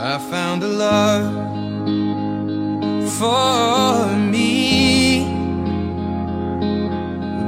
[0.00, 1.32] I found a love
[3.18, 5.26] for me.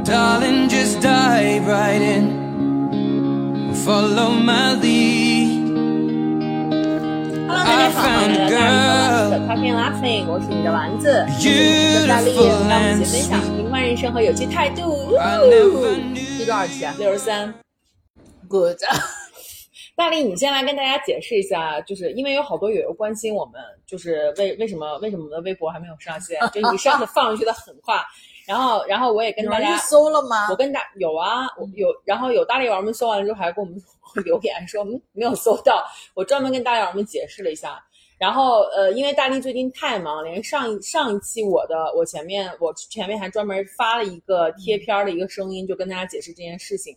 [0.05, 3.75] Darling, just dive right in.
[3.85, 5.59] Follow my lead.
[7.49, 8.57] Hello，大家好，欢迎来到
[8.91, 12.35] 大的 Talking Laughing，我是你的丸子，我是大力，
[12.69, 15.17] 让我们一起分享平凡人生和有趣态度。
[15.19, 16.39] I never knew.
[16.39, 17.55] 第多少期啊六十三，
[18.49, 18.79] ？Good，
[19.96, 26.40] 大力，你先来跟大家解释一下，就是因为有好多友友关心我们，就是为为什么为什么我们的微博还没有上线？
[26.52, 27.96] 就你上次放上去的很快，
[28.48, 30.56] 然后然后我也跟大家去搜了吗我？
[30.56, 33.76] 跟大有啊，我有，然后有大力丸们搜完了之后，还给我们
[34.26, 35.86] 留言说，嗯，没有搜到。
[36.16, 37.80] 我专门跟大力丸们解释了一下。
[38.20, 46.96] 然后呃，因为大力最近太忙，连上一上一期我的我前面我前面还专门发了一个贴片儿的一个声音，就跟大家解释这件事情。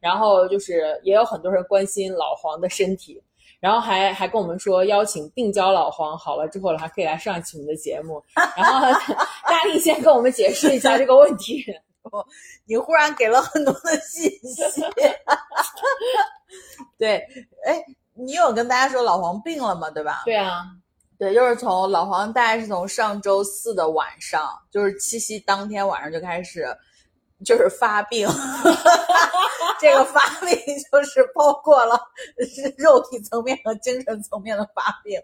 [0.00, 3.22] 然后就是也有很多人关心老黄的身体，
[3.60, 8.22] 然后还还跟我们说邀请病娇老黄好了之后了，还可以来上一期我们的节目。
[8.56, 8.86] 然后
[9.48, 11.64] 大力先跟我们解释一下这个问题。
[12.64, 14.62] 你忽然给了很多的信息。
[16.96, 17.16] 对，
[17.66, 17.84] 哎，
[18.14, 19.90] 你有跟大家说老黄病了吗？
[19.90, 20.22] 对吧？
[20.24, 20.64] 对啊，
[21.18, 26.66] 对，就是从老黄大概是从上周四的晚上，就是七夕当天晚上就开始，
[27.44, 28.28] 就是发病。
[29.80, 30.50] 这个发病
[30.90, 31.98] 就是包括了
[32.38, 35.20] 是 肉体层面和精神层面的发病。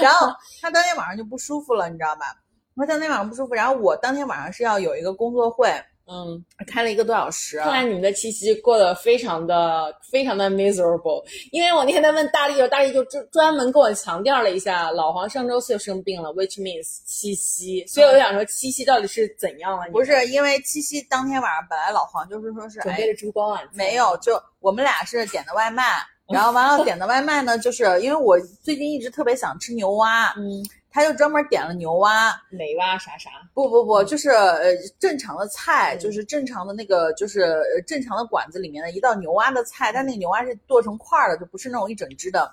[0.00, 0.28] 然后
[0.62, 2.34] 他当天晚上就不舒服了，你知道吧？
[2.76, 5.68] 他当天晚上不舒服，然后我当天晚上是要有一个工作会，
[6.10, 7.58] 嗯，开了一个多小时。
[7.58, 19.86] 看来你们的七夕过得非常的非常的 miserable，因为我那天在问大力，大力就专专门跟我强调了一下，老黄上周四就生病了，which means 七夕，所以我就想说七夕到底是怎样了？
[19.86, 23.76] 你不是因为七夕当天晚上，本来老黄就是说是哎准备了烛光晚餐？
[23.76, 25.84] 没有，就我们俩是点的外卖，
[26.32, 30.64] 然后完了点的外卖呢，就是因为我最近一直特别想吃牛蛙，嗯，
[30.98, 32.34] 他就专门点了牛蛙。
[32.50, 42.52] 美蛙啥啥，不不不，就是呃正常的菜，嗯就是正常的那个，就是呃正常的馆子里面的一道牛蛙的菜，但那个牛蛙是剁成块儿的，就不是那种一整只的。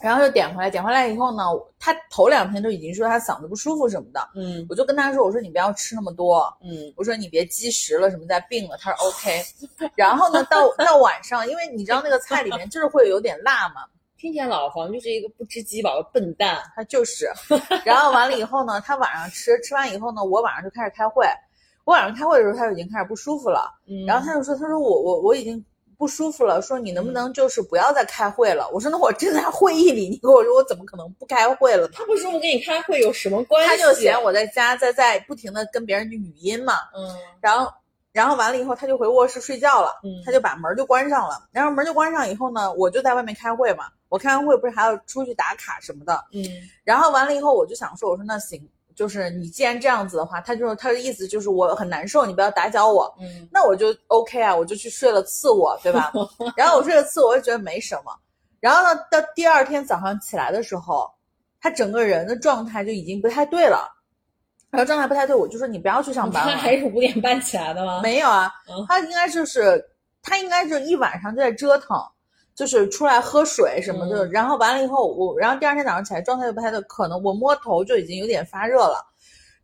[0.00, 1.42] 然后就点回来，点回来以后呢，
[1.80, 8.76] 他头两天都已经说他嗓子不舒服什么的，嗯我就跟他说，我说你不要吃那么多，嗯我说你别积食了，什么再病了。
[8.76, 9.42] 他说 OK。
[9.96, 13.82] 然后呢，到到晚上，因为你知道那个菜里面就是会有点辣嘛，
[14.24, 16.62] 听起来老黄就是一个不知饥饱的笨蛋。
[16.74, 17.30] 他就是。
[17.84, 21.26] 然后完了以后呢，他晚上吃，吃完以后呢，我晚上就开始开会。
[21.84, 23.70] 我晚上开会的时候，他就已经开始不舒服了。
[23.86, 25.62] 嗯然后他就说：“他说我我我已经
[25.98, 33.68] 不舒服了，说你能不能就是不要再开会了？”我说：“那我正在会议里，你跟我说我怎么可能不开会了呢？”他不舒服跟你开会有什么关系？
[33.68, 36.72] 他就嫌我在家在在不停的跟别人去语音嘛。
[36.96, 37.70] 嗯然后，
[38.14, 41.48] 然后完了以后，他就回卧室睡觉了，嗯他就把门就关上了。
[41.50, 43.86] 然后门就关上以后呢，我就在外面开会嘛。
[44.08, 46.24] 我开完会不是还要出去打卡什么的。
[46.32, 46.44] 嗯
[46.84, 48.62] 然后完了以后，我就想说，我说那行，
[48.94, 53.12] 就是你既然这样子的话，他就是他的意思就是我很难受，你不要打搅我。
[53.20, 56.12] 嗯那我就 OK 啊，我就去睡了次卧，对吧？
[56.56, 58.16] 然后我睡了次卧，我就觉得没什么。
[58.60, 61.10] 然后呢，到第二天早上起来的时候，
[61.60, 63.90] 他整个人的状态就已经不太对了。
[64.76, 66.52] 然后状态不太对，我就说你不要去上班了。
[66.52, 68.00] 他还是五点半起来的吗？
[68.02, 69.84] 没有啊嗯，他应该就是
[70.22, 71.96] 他应该就一晚上就在折腾，
[72.54, 79.04] 就是出来喝水什么的，嗯然后完了以后我，然后第二天早上起来状态又不太对，可能我摸头就已经有点发热了。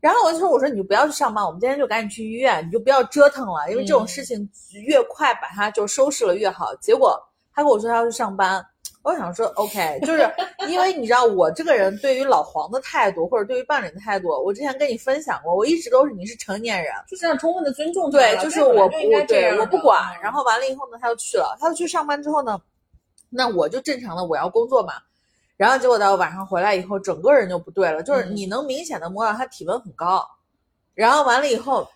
[0.00, 4.48] 然后我就说：“我说你就不要去上班，我们今天就赶紧去医院，你就不要折腾了，因为这种嗯事情
[4.86, 7.20] 越快把它就收拾了越好。”结果
[7.52, 8.64] 他跟我说他要去上班，
[9.02, 10.30] 我想说 OK， 就是
[10.68, 18.96] 因为你知道我这个人对于老黄的态度或者对于伴侣的态度，我之前跟你分享过，我一直都是你是成年人，就是要充分的尊重他对，就是我不
[19.26, 20.02] 对我不管。
[20.16, 22.60] 嗯然后完了以后呢，他就去了，他就去上班之后呢，
[23.30, 24.94] 那我就正常的我要工作嘛。
[25.56, 30.26] 然后结果到晚上回来以后，整个人就不对了，就是嗯你能明显的摸到他体温很高。
[30.94, 31.88] 然后完了以后，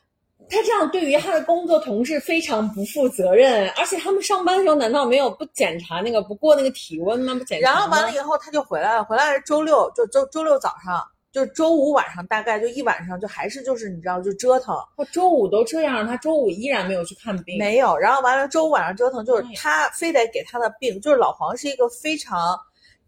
[0.49, 7.35] 他这样对于他的工作同事非常不负责任，而且他们上班的时候难道没有不检查那个不过那个体温吗？
[7.35, 7.71] 不检查？
[7.71, 11.03] 然后完了以后他就回来了，回来是周六，就周周六早上，
[11.33, 17.59] 就是周五晚上，大概就一晚上就还是就是你知道就折腾，他周五都这样，他周五依然没有去看病。
[17.59, 22.57] 没有，然后完了周五晚上折腾，就是他非得给他的病，就是老黄是一个非常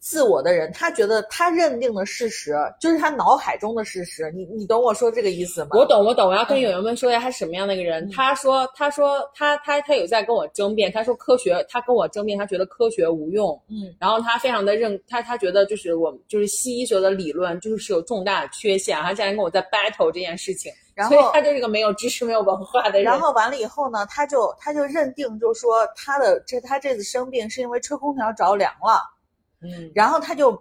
[0.07, 5.71] 自我的人，他觉得他认定的事实就是他脑海中的事实，你你懂我说这个意思吗？
[5.73, 8.05] 我懂，我懂，我要跟友友们说一下他是什么样的一个人。
[8.05, 8.11] 嗯。
[8.13, 23.03] 他说，他说，他他他有在跟我争辩，他说科学，他跟我争辩，他觉得科学无用，嗯，然后他非常的认，他他觉得就是我就是西医学的理论就是有重大的缺陷，他竟然跟我在 battle 这件事情，然后所以他就是个没有知识、没有文化的人。
[23.03, 29.03] 然后完了以后呢，他就他就认定就说他的这他这次生病是因为吹空调着凉了，
[29.63, 30.61] 嗯，然后他就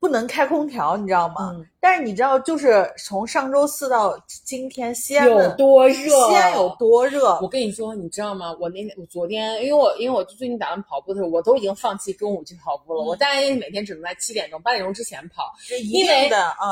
[0.00, 1.52] 不能开空调，你知道吗？
[1.54, 5.94] 嗯但是你知道，就是从上周四到今天，西安有的多热？
[6.28, 7.38] 西安有多热？
[7.42, 8.56] 我跟你说，你知道吗？
[8.58, 13.02] 我那天我昨天，因为我因为我最近打算跑步的时候，我都已经放弃中午去跑步了。
[13.02, 15.52] 嗯我大概每天只能在七点钟、八点钟之前跑，
[15.92, 16.30] 因为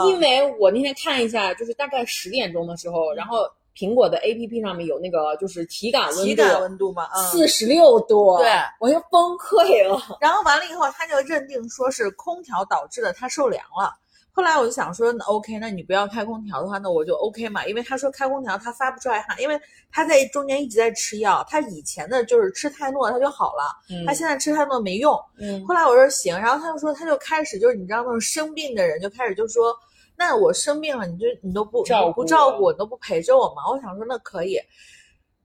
[0.08, 3.40] 因为我那天看一下，就是大概十点钟的时候，然后
[3.76, 7.24] 苹果的 A P P 上面有那个就是体感温度体度，感温度嘛，嗯。
[7.24, 10.18] 四十六度，对我就崩溃了。
[10.20, 13.94] 然后完了以后，他就认定说是空调导致的，他受凉了。
[14.34, 19.60] 后来我就想说，那 OK，那你不要开空调的话，那我就 OK 嘛，因为他说开空调他发不出来汗，因为
[19.90, 25.18] 他在中间一直在吃药，他以前的就是吃泰诺他就好了，嗯他现在吃泰诺没用。
[25.38, 29.70] 嗯后来我说行，然后他就说他就开始就是你知道那种生病的人就开始就说，
[30.16, 33.62] 那我生病了，你就你都不照不照顾我，你都不陪着我吗？
[33.70, 34.58] 我想说那可以。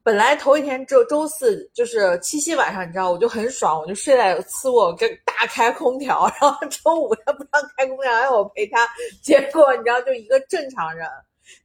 [0.03, 8.87] 本来头一天周周四就是七夕晚上，你知道我就很爽，我就睡在次卧跟大开空调， 然后周五他不让开空调，让我陪他，
[9.21, 11.05] 结果你知道就一个正常人，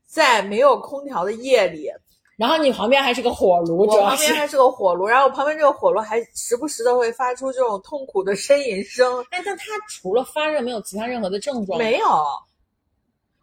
[0.06, 1.88] 在没有空调的夜里，
[2.36, 4.00] 然后你旁边还是个火炉，我。
[4.02, 11.78] 旁边还是个火炉，然后我旁边这个火炉还时不时的会发出这种痛苦的呻吟声，哎，但它除了发热，没有其他任何的症状。
[11.78, 12.06] 没有。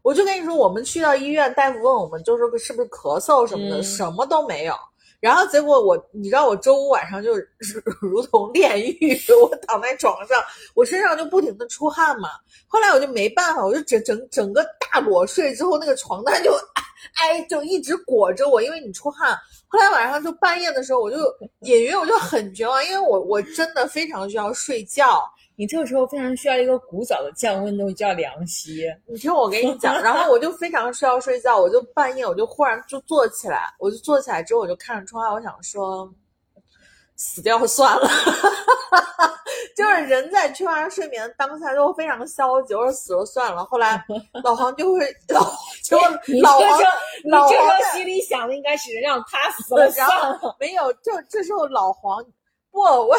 [0.01, 4.73] 我就跟你说，我们去到医院，大夫问我们，就是是不是咳嗽什么的，嗯什么都没有。
[5.19, 10.41] 然后结果我，你知道我周五晚上就 是如同炼狱， 我躺在床上，
[10.73, 12.29] 我身上就不停的出汗嘛。
[12.67, 16.53] 后来我就没办法，我就整整整个大裸睡之后，那个床单就
[17.19, 19.37] 哎就一直裹着我，因为你出汗。
[19.67, 21.17] 后来晚上就半夜的时候，我就
[21.63, 25.21] 隐约我就很绝望，因为我我真的非常需要睡觉。
[25.59, 28.85] 你这个时候非常需要一个古早的降温东西，叫凉席。
[29.05, 36.09] 你听我跟你讲，然后我就非常需要睡觉，我就半夜我就忽然就坐起来，我就坐起来之后我就看着窗外，我想说
[37.17, 38.07] 死掉算了，
[39.75, 43.65] 就是人在缺乏睡眠的当下就非常消极，我说死了算了。
[43.65, 44.01] 后来
[44.41, 45.43] 老黄就会老
[45.83, 46.79] 结果你老黄
[47.29, 50.37] 老黄心里想的应该是让他死了算然了。
[50.37, 52.23] 后没有，就这时候老黄
[52.71, 53.17] 不，我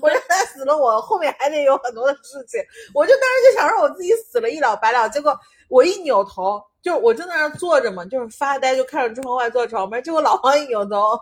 [0.00, 2.60] 我让他死了，我后面还得有很多的事情。
[2.94, 5.38] 我就当时就想让我自己死了一了百了，结果
[5.68, 10.02] 我一扭头，就我正在那坐着嘛，就是发呆，就看着窗外坐床边。
[10.02, 11.18] 结果老黄一扭头，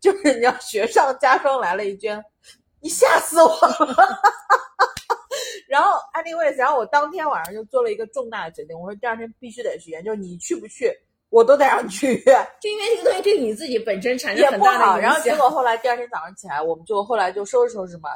[0.00, 2.08] 就是你知道雪上加霜来了一句
[2.80, 3.96] ：“你吓死我了。
[5.68, 10.90] ”然后 anyways，然后我当天晚上就做了一个重大的决定，我说第二天必须得去研究，你去不去，
[11.30, 12.46] 我都得让你去医院。
[12.60, 14.50] 就因为这个东西对你自己本身产生。
[14.50, 15.00] 很大的影响。
[15.00, 18.10] 然后结果后来第二天早上起来，我们就后来就收拾收拾嘛。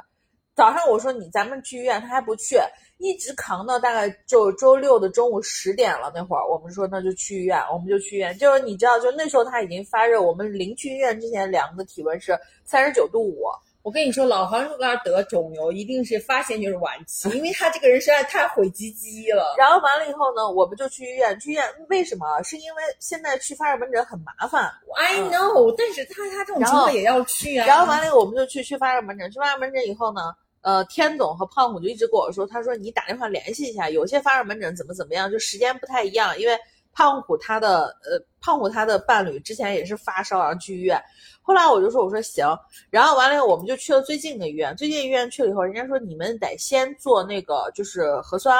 [0.54, 2.58] 早上我说你咱们去医院，他还不去，
[2.98, 6.12] 一直扛到大概就周六的中午十点了。
[6.14, 8.36] 那会儿我们说那就去医院，我们就去医院。
[8.36, 13.46] 就是你知道，就那时候他已经发热，我们临去医院之前量的体温是三十九度五。
[13.82, 19.56] 我跟你说，老黄如果要得肿瘤，一定是发现就是晚期，因为他这个人实在太毁鸡鸡了。
[19.58, 21.38] 然后完了以后呢，我们就去医院。
[21.40, 22.40] 去医院为什么？
[22.44, 24.70] 是因为现在去发热门诊很麻烦。
[24.96, 27.66] I know，但是他他这种情况也要去啊。
[27.66, 29.28] 然后完了以后，我们就去去发热门诊。
[29.32, 30.20] 去发热门诊以后呢，
[30.60, 36.38] 呃，天总和胖虎就一直跟我说，他说你打电话联系一下，有些发热门诊怎么怎么样，就时间不太一样。
[36.38, 36.56] 因为
[36.92, 41.02] 胖虎他的呃，胖虎他的伴侣之前也是发烧，然后去医院。
[41.42, 42.46] 后来我就说，我说行。
[42.90, 44.76] 然后完了以后，我们就去了最近的医院。
[44.76, 48.58] 最近医院去了以后，人家说你们得先做那个就是核酸。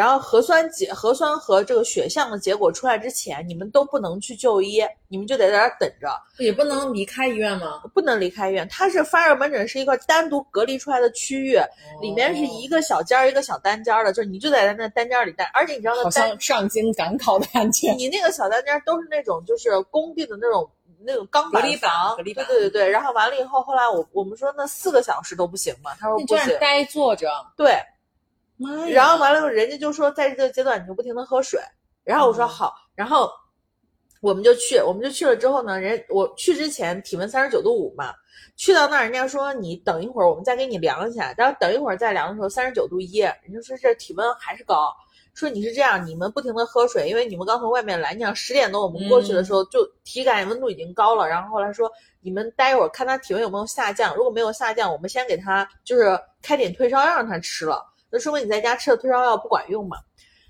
[0.00, 6.08] 然后核酸结核酸和这个血项的结果出来之前，你们都不能去就医，你们就得在那儿等着。
[6.38, 7.82] 也不能离开医院吗？
[7.92, 11.58] 不能离开医院，它是发热门诊是一个单独隔离出来的区域，
[12.00, 17.92] 里面是一个小间儿一个小单间儿的，就是你就得在那单间儿里待，而且你知道好那单像上京赶考的感觉。
[17.92, 20.66] 你那个小单间儿都是那种就是工地的那种
[21.04, 22.88] 那种钢板隔离房，隔离板对对对对。
[22.88, 27.78] 然后完了以后，后来我我们说那四个小时都不行嘛，他说你这样不行，呆坐着，对。
[28.90, 31.60] 然后完了以后，人家就说在这个阶段你就不停的喝水，
[32.04, 33.30] 然后我说嗯好，然后
[34.20, 38.12] 我们就去，我们就去了之后呢，人我去之前体温三十九度五嘛，
[38.56, 44.92] 去到那儿人家说你等一会儿，我们再给你量一下，然后等一会儿再量的时候三十九度一，人家说这体温还是高。
[45.32, 51.26] 说你是这样，你们不停的喝水，因为你们刚从外面来，你想十点多我们过去的时候，就体感温度已经高了。
[51.26, 51.90] 然后后来说，
[52.20, 57.80] 你们待一会儿看他体温有没有下降，如果没有下降，我们先给他就是开点退烧药让他吃了。
[58.10, 59.96] 那说明你在家吃的退烧药不管用嘛。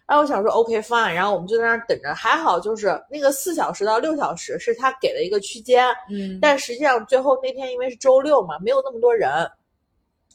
[0.06, 9.48] 然后我想说 OK fine，然后我们就在那儿等着，还好就是那个四小时到六小时是他给的一个区间，嗯，但实际上最后那天因为是周六嘛，没有那么多人，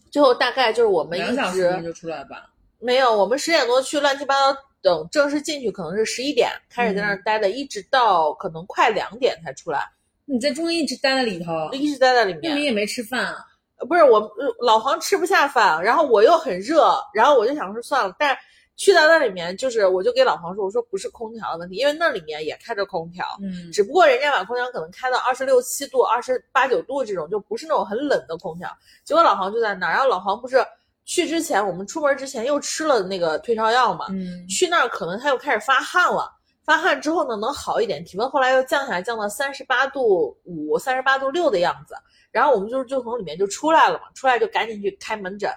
[0.10, 2.50] 最后大概就是我们两一直小时就出来吧。
[2.80, 9.82] 没有，我们十点多去，乱七八糟，等正式进去可能是十一点，开始在那嗯儿待的，一直到可能快两点才出来，
[10.24, 12.42] 你在中间一直待在里头，一直待在里面。
[12.44, 13.46] 那你也没吃饭啊？
[13.86, 18.38] 呃不是我呃老黄吃不下饭，然后我又很热，然后我就想说算了，但是
[18.76, 28.70] 去到那里面，就是我就给老黄说，我说不是空调的问题，因为那里面也开着空调，嗯只不过人家把空调可能开到二十六七度、二十八九度这种，就不是那种很冷的空调。
[29.04, 30.58] 结果老黄就在那儿，然后老黄不是
[31.06, 36.35] 去之前，我们出门之前又吃了那个退烧药嘛，嗯去那儿可能他又开始发汗了。
[36.66, 41.96] 发汗之后呢，能好一点，体温后来又降下来，降到三十八度五、三十八度六的样子。
[42.32, 45.50] 然后我们就就从里面就出来了嘛，出来就赶紧去开门诊。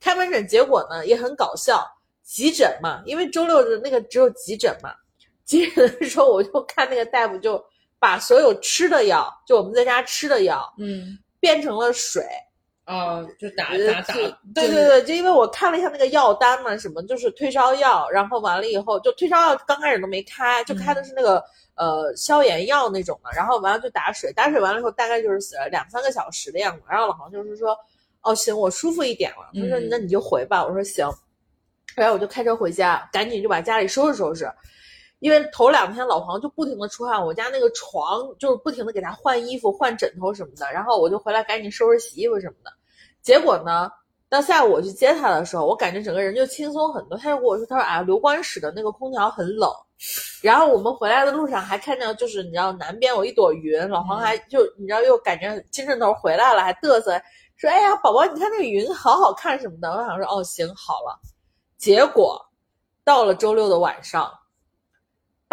[0.00, 1.86] 开门诊结果呢也很搞笑，
[2.22, 4.92] 急诊嘛，因为周六的那个只有急诊嘛。
[5.44, 7.62] 急诊的时候我就看那个大夫就
[7.98, 12.24] 把所有吃的药，就我们在家吃的药嗯变成了水，
[12.86, 14.14] 哦，就打呃打打
[14.54, 21.42] 对对对，就因为我看了一下那个药单嘛，什么就是退烧药，然后完了以后就退烧药刚开始都没开，就开的是那个、
[21.76, 27.74] 呃消炎药那种的，然后完了就打水，打水完了以后大概就是呃两三个小时的样子，然后老黄就是说，
[28.20, 29.88] 哦行，我舒服一点了，他说嗯。
[29.90, 31.10] 那你就回吧，我说行，
[31.96, 34.46] 然后我就开车回家，赶紧就把家里收拾收拾。
[35.20, 42.70] 因为头两天老黄就不停的出汗，我家那个床就是不停的给他换衣服、换枕头什么的，然后我就回来赶紧收拾洗衣服什么的。
[43.22, 43.90] 结果呢，
[44.28, 47.16] 到下午我去接他的时候，我感觉整个人就轻松很多。
[47.16, 49.70] 他就跟我说，他说啊，刘关使的那个空调很冷。
[50.42, 57.18] 然后我们回来的路上还看到，就是你知道南边有一朵云，老黄还就你知道又感觉精神头回来了，还嘚瑟
[57.56, 59.90] 说，哎呀，宝宝，你看那个云好好看什么的。
[59.90, 61.18] 我想说，哦，行，好了。
[61.78, 62.38] 结果
[63.04, 64.30] 到了周六的晚上。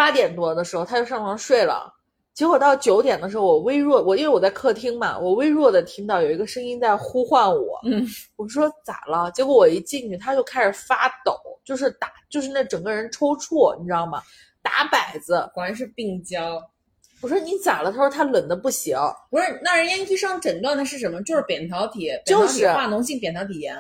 [0.01, 1.93] 八点多的时候，他就上床睡了。
[2.34, 7.79] 结果到九点的时候，我微弱，我因为我在客厅嘛，我微弱的听到有一个声音在呼唤我。
[7.86, 8.03] 嗯
[8.36, 9.29] 我说咋了？
[9.29, 14.24] 结果我一进去，他就开始发抖，就是打，就是那整个人抽搐，你知道吗？
[14.63, 15.48] 打摆子。
[15.53, 16.60] 果然是病娇。
[17.22, 17.91] 我说你咋了？
[17.91, 18.98] 他说他冷的不行。
[19.29, 21.22] 不是，那人家医生诊断的是什么？
[21.22, 23.77] 就是扁桃体，就是扁桃体化脓性扁桃体炎。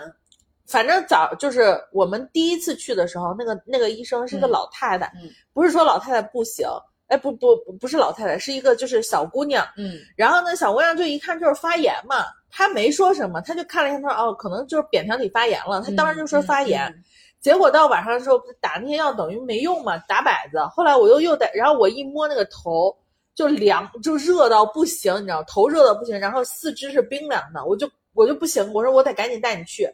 [0.71, 6.67] 反正早就是我们第一次去的时候，那个那个医生是个嗯老太太，嗯不是说老太太不行，
[7.07, 9.67] 哎不不不不是老太太，是一个就是小姑娘。
[9.77, 16.87] 嗯然后呢，小姑娘就一看就是发炎嘛，她没说什么，她就看了一下，她说哦，可能就是扁桃体发炎了，她当时就说发炎。
[16.87, 17.03] 嗯
[17.41, 20.59] 结果到晚上的时候打那些药等于没用嘛，打摆子。
[20.75, 22.95] 后来我又又打，然后我一摸那个头
[23.33, 29.89] 就凉，就热到不行，你知道，头热到不行，然后四肢是冰凉的，我就我就不行，我说我得赶紧带你去，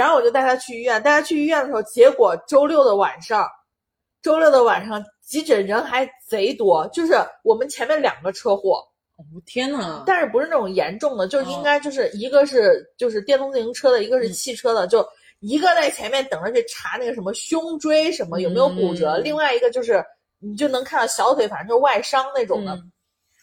[0.00, 3.46] 然后我就带他去医院，带他去医院的时候，结果周六的晚上，
[4.22, 7.12] 周六的晚上急诊人还贼多，就是
[7.44, 8.82] 我们前面两个车祸，
[9.18, 15.06] 哦天呐，但是不是那种严重的，就是应该就是一个是就是电动自行车的，一个是汽车的，就
[15.40, 19.22] 一个在前面等着去查那个什么胸椎什么有没有骨折，嗯。
[19.22, 20.02] 另外一个就是
[20.38, 22.72] 你就能看到小腿，反正就是外伤那种的。
[22.72, 22.90] 嗯。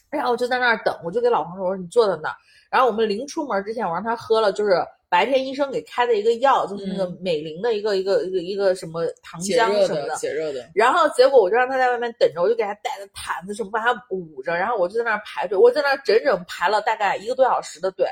[0.10, 2.36] 然后我就在那儿等，我就给老黄说：“我说你坐在那儿。”
[2.72, 10.16] 然后我们临出门之前，我让他喝了，就是白天医生给开的一个药，就是那个嗯美林的一个一个一个一个什么糖浆什么的。
[10.18, 10.70] 解热的。
[10.76, 18.06] 然后结果我就让他在外面等着，我就给他带着毯子什么把他捂着，然后我就在那儿排队，我在那儿整整排了大概一个多小时的队。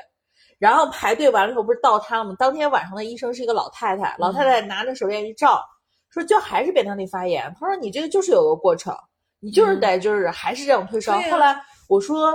[0.58, 2.34] 然后排队完了以后不是到他了吗？
[2.40, 5.62] 当天晚上的医生是一个老太太，老太太拿着手电一照，
[6.10, 7.54] 说就还是扁桃体发炎。
[7.60, 8.96] 他说你这个就是有个过程，
[9.42, 11.20] 你就是得就是还是这种退烧。
[11.30, 12.34] 后来我说。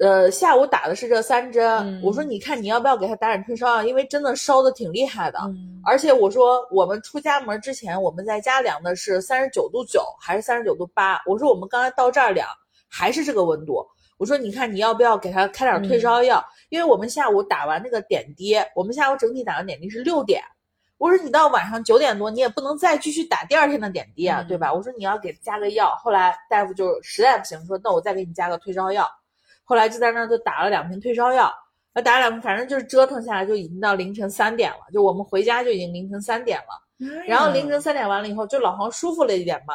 [0.00, 5.38] 呃，下午打的是这三针，嗯我说你看你要不要给他打点退烧药，因为真的烧的挺厉害的。
[5.44, 11.20] 嗯而且我说，我们出家门之前，我们在家量的是三十九度九还是三十九度八？
[11.26, 12.48] 我说我们刚才到这儿量
[12.88, 13.86] 还是这个温度。
[14.18, 16.42] 我说你看你要不要给他开点退烧药？
[16.68, 20.42] 因为我们下午打完那个点滴，我们下午整体打完点滴是六点。
[20.98, 24.72] 我说你到晚上九点多，你也不能再继续打第二天的点滴啊，嗯对吧？
[24.72, 25.94] 我说你要给加个药。
[25.96, 29.08] 后来大夫就实在不行，说那我再给你加个退烧药。
[29.70, 31.48] 后来就在那儿就打了两瓶退烧药。
[31.94, 34.78] 那打了两瓶，反正就是折腾下来，就已经到凌晨三点了。
[34.92, 37.14] 就我们回家就已经凌晨三点了。
[37.28, 39.74] 然后凌晨三点完了以后，就老黄舒服了一点嘛。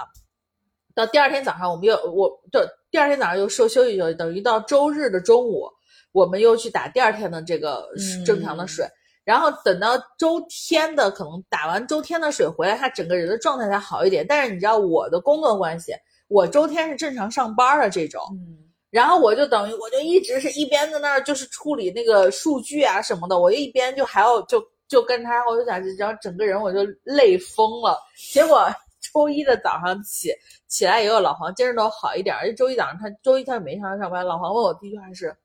[0.93, 2.59] 到第二天早上，我们又我就
[2.91, 5.69] 第二天早上又休休息休息，等于到周日的中午，
[6.11, 8.85] 我们又去打第二天的这个嗯正常的水。
[9.25, 14.25] 然后等到周天的可能打完周天的水回来，他整个人的状态才好一点。
[14.25, 15.93] 但是你知道我的工作关系，
[16.27, 18.64] 我周天是正常上班的这种，嗯
[18.95, 27.99] 然后我就等于我就一直是一边在那儿就是处理那个数据啊什么的，我一边就还要就就跟他，我就想，然后整个人我就累疯了。
[28.31, 28.65] 结果
[29.01, 30.29] 周一的早上起
[30.69, 35.35] 起来以后，老黄精神头好一点，而且周一早上他周一他没上上班，老黄问我第一句话是：“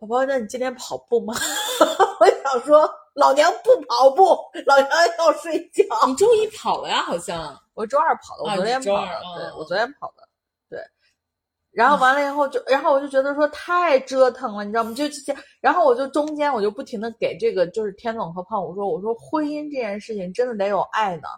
[0.00, 1.34] 宝宝，那你今天跑步吗？”
[2.18, 5.84] 我想说，老娘不跑步，老娘要睡觉。
[6.06, 7.02] 你周一跑了呀？
[7.02, 10.19] 好像我周二跑的，我啊昨天跑的，对我昨天跑的，对。
[11.72, 14.92] 然后完了以后就，然后我就觉得说太折腾了，你知道吗？
[14.94, 21.28] 就就然后我就中间我就不停的给这个就是天总和胖虎说，我说婚姻这件事情真的得有爱呢。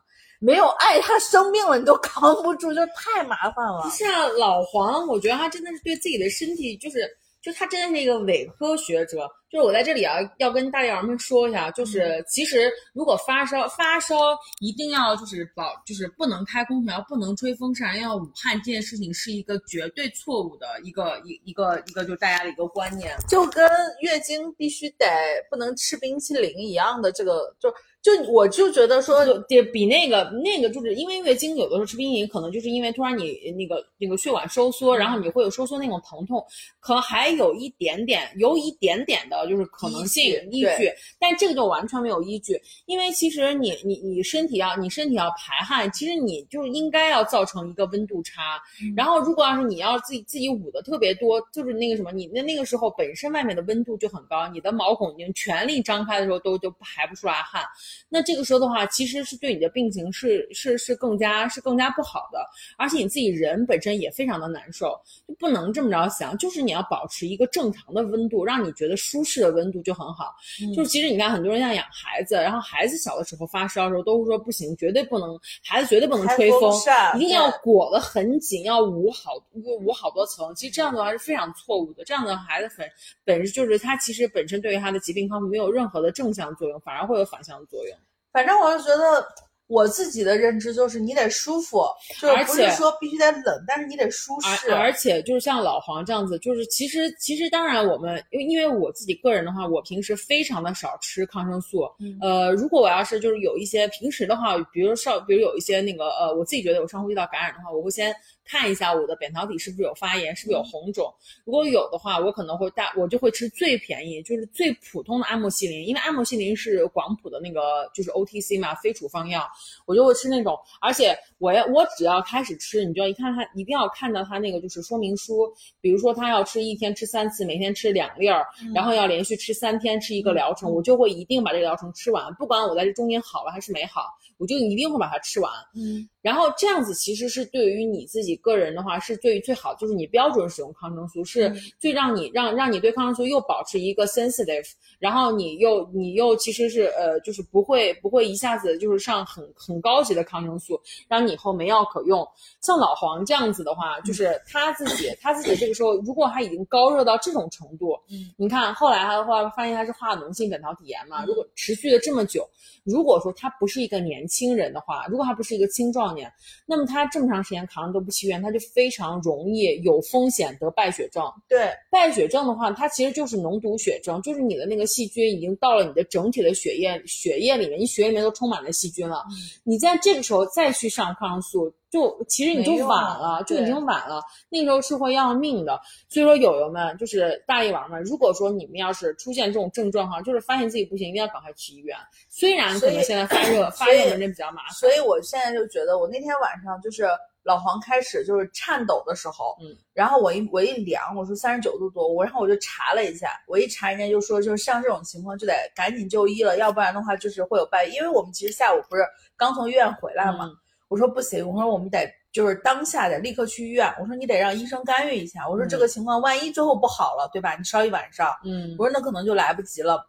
[0.41, 3.91] 没有爱，他生病了你都扛不住，就太麻烦了不。
[3.91, 7.09] 是啊，老黄，我觉得他真的是对自己的身体，就是
[7.41, 9.31] 就他真的是一个伪科学者。
[9.53, 14.17] 就是我在这里啊，要跟大家们说一下，就是其实如果发烧，发烧
[14.61, 23.15] 一定要就是保，就是不能开空调，不能吹风扇，要武汉这件事情是一个绝对错误的一个一一个一个就是大家的一个观念。
[23.29, 25.07] 就跟月经必须得
[25.51, 27.69] 不能吃冰淇淋一样的，这个就
[28.03, 36.45] 就我就觉得说，就得比那个那个，就是因为月经有的时候吃冰淇淋，可能就是因为突然你那个那个血管收缩，然后你会有收缩那种疼痛，
[36.81, 40.91] 可能还有一点点，有一点点的就是可能性依据
[41.21, 48.61] 但这个就完全没有依据，因为其实你你你身体要你身体要排汗，其实你就是应该要造成一个温度差，
[48.97, 57.63] 然后如果要是你要自己自己捂的特别多，就是那个什么，你那那个时候本身外面的温度就很高，你的毛孔已经全力张开的时候都都排不出来汗，
[58.09, 62.47] 那这个时候的话，其实是对你的病情是是是更加是更加不好的，
[62.77, 70.35] 而且你自己人本身也非常的难受，就不能这么着想，就是你要保持一个正常的温度，让你觉得舒适的温度就很好。
[70.75, 80.55] 就是其实你看，很多人像养孩子，然后孩子小的时候发烧的时候，都是说不行，绝对不能，孩子绝对不能吹风扇一定要裹得很紧，要捂好捂好多层。
[80.55, 82.91] 其实这样的话是非常错误的，这样的孩子本
[83.25, 87.97] 本身就是他其实本身对于他的疾病康复没有任何的正向作用，反而会有反向的作用。
[88.33, 89.27] 反正我就觉得
[89.69, 91.85] 我自己的认知就是你得舒服，
[92.21, 94.71] 就是不是而且说必须得冷，但是你得舒适。
[94.71, 101.85] 而而且就是像老黄这样子，就是其实其实当然我们因为因为我自己个人的话，我平时非常的少吃抗生素。
[102.01, 111.13] 嗯呃，如果我要是就是有一些平时的话，比如上比如有一些那个呃，我自己觉得有上呼吸道感染的话，我会先看一下我的扁桃体是不是有发炎，是不是有红肿。
[111.45, 119.49] 如果有的话，我可能会大我就会吃最便宜就是最普通的阿莫西林，因为阿莫西林是广谱的那个就是 OTC 嘛，非处方药。
[119.87, 134.05] 我就会吃那种，而且我要我只要开始吃，你就要一看它，一定要看到它那个就是说明书，比如说他要吃一天吃三次，每天吃两粒儿，然后要连续吃三天吃一个疗程，我就会一定把这个疗程吃完，不管我在这中间好了还是没好，
[134.39, 135.51] 我就一定会把它吃完。
[135.75, 141.57] 嗯，然后这样子其实是对于你自己个人的话，是最最好，就是你标准使用抗生素，是嗯。
[141.79, 144.65] 最让你让让你对抗生素又保持一个 sensitive，
[145.01, 152.27] 然后你又你又其实是呃就是不会不会一下子就是上很很高级的抗生素，让你以后没药可用。
[152.61, 161.27] 像老黄这样子的话，就是他自己他自己这个时候如果他已经高热到这种程度，嗯，你看后来他的话发现他是化脓性扁桃体炎嘛，嗯。
[161.27, 162.49] 如果持续了这么久，
[162.85, 166.33] 如果说他不是一个年轻人的话，如果他不是一个青壮年，
[166.67, 171.23] 那么他这么长时间扛着都不去医院，他就非常容易有风险得败血症。
[171.49, 179.25] 对，败血症的话，它其实就是脓毒血症，就是你的那个细菌已经到了你的整体的血液血液里面，你血液里面都充满了细菌了。
[179.31, 179.33] 嗯
[179.65, 184.23] 你在这个时候再去上抗生素，就其实你就晚了了，就已经晚了。
[184.49, 185.79] 那时候是会要命的。
[186.09, 191.95] 所以说，友友们，就是大力王们，如果说你们要是出现这种症状哈，就是发现自己不行，一定要赶快去医院。
[192.31, 197.07] 虽然可能现在发热 发热门诊比较麻烦，所以我现在就觉得，我那天晚上就是
[197.43, 209.05] 老黄开始就是颤抖的时候，嗯，然后我一我一量，我说三十九度多，我然后我就查了一下，我一查人家就说，就是像这种情况就得赶紧就医了，要不然的话就是会有败，因为我们其实下午不是
[209.37, 210.57] 刚从医院回来嘛，嗯
[210.93, 217.57] 我说不行，我说我们得就是当下得立刻去医院，我说你得让医生干预一下，我说这个情况万一最后不好了，对吧？
[217.57, 218.77] 你烧一晚上，嗯。
[218.79, 220.05] 我说那可能就来不及了，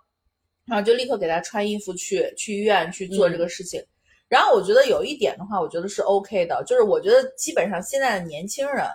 [0.65, 3.81] 然后就立刻给他穿衣服去去医院去做这个事情。
[4.27, 8.85] 然后我觉得有一点的话，我觉得是 OK 的，就是我觉得基本上现在的年轻人，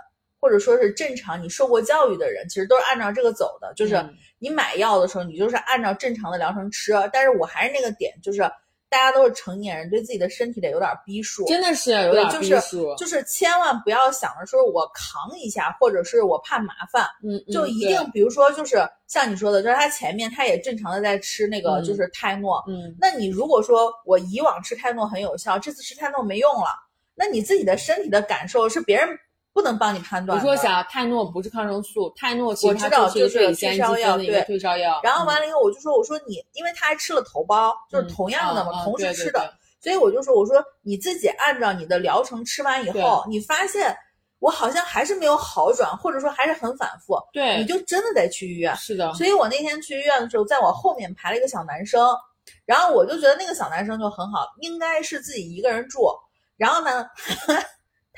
[0.40, 4.14] 或者说是正常你受过教育的人，其实都是按照这个走的，就是嗯。
[4.40, 6.92] 你买药的时候，你就是按照正常的疗程吃。
[7.12, 8.42] 但是我还是那个点，就是
[8.90, 11.46] 大家都是成年人，对自己的身体得有点逼数。
[11.46, 17.06] 真的是有点对，就逼是数，就是千万不要想着说我扛一下，或者是我怕麻烦，
[17.52, 26.70] 就一定，比如说，就是像你说的，就是他前面他也正常的在吃那个嗯就是泰诺，嗯那你如果说我以往吃泰诺很有效，这次吃泰诺没用了，
[27.14, 29.08] 那你自己的身体的感受是别人
[29.58, 30.48] 不能帮你判断的。
[30.48, 35.00] 我说啥，泰诺不是抗生素，泰诺其我知道实它就是退烧药对退烧药。
[35.02, 43.92] 然后完了以后，我就说，我说你，因为他还吃了头孢，就是嗯同样的嘛，同时吃的，所以我就说，我说你自己按照你的疗程吃完以后，你发现
[44.38, 48.76] 我好像还是没有好转，或者说还是很反复，对，你就真的得去医院。
[48.76, 52.00] 是的，所以我那天去医院的时候，在我后面排了一个小男生，
[52.64, 56.06] 然后我就觉得那个小男生就很好，应该是自己一个人住。
[56.56, 57.06] 然后呢，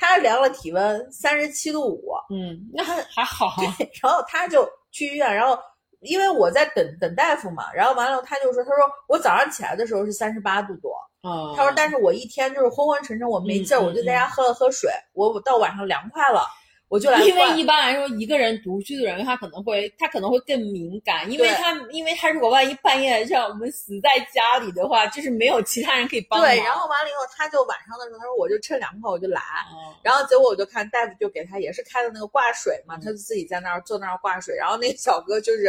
[0.01, 3.53] 他量了体温三十七度五，嗯，那还好。
[3.77, 5.55] 对，然后他就去医院，然后
[5.99, 16.47] 因为我在等等大夫嘛，然后完了他就说，他说我早上起来的时候是三十八度多，啊，他说，但是我一天就是昏昏沉沉，我没劲儿，嗯嗯我就在家喝了喝水，我到晚上凉快了，
[16.91, 26.49] 我就来因为一般来说，一个人独居的人，他可能会他可能会更敏感，因为他因为他如果万一半夜像我们死在家里的话，就是没有其他人可以帮忙。
[26.49, 29.39] 对，然后完了以后，他就晚上的时候，他说我就趁凉快我就来，
[29.71, 35.67] 嗯然后结果我就看大夫就给他也是开的那个挂水嘛，嗯他就自己在那儿坐那儿挂水，然后那个小哥就是，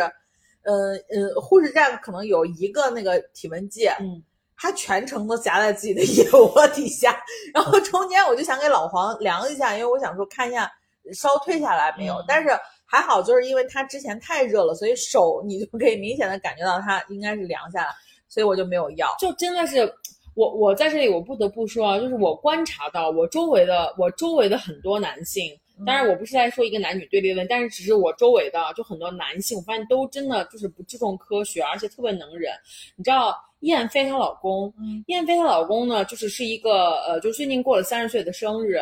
[0.64, 4.20] 呃呃，护士站可能有一个那个体温计，嗯，
[4.56, 7.16] 他全程都夹在自己的 腋窝底下，
[7.54, 10.68] 然后中间我就想给老黄量一下，因为我想说看一下
[11.12, 12.50] 烧退下来没有，嗯但是
[12.86, 17.90] 还好，就是因为它之前太热了，所以手你就可以明显的感觉到它应该是凉下来，
[18.28, 19.08] 所以我就没有要。
[19.18, 19.92] 就真的是
[20.34, 25.58] 我我在这里我不得不说啊，就是我观察到我周围的我周围的很多男性。
[25.86, 32.52] 当然，我不是在说一个男女对立的问，但是只是我周围的就很多男性，我发现都真的就是不注重科学，而且特别能忍。
[32.94, 38.78] 你知道燕飞她老公，嗯燕飞她老公呢，就是是一个呃，就最近过了三十岁的生日，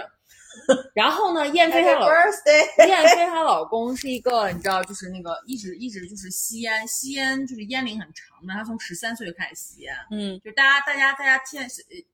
[0.94, 2.08] 然后呢，燕飞她老！
[2.86, 9.94] 燕飞她老公是一个，你知道，就是那个一直一直就是吸烟，吸烟就是烟龄很长的，他从十三岁就开始吸烟。
[10.10, 11.68] 嗯，就大家大家大家千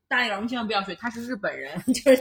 [0.07, 2.17] 大家老们千万不要学，他是日本人， 就是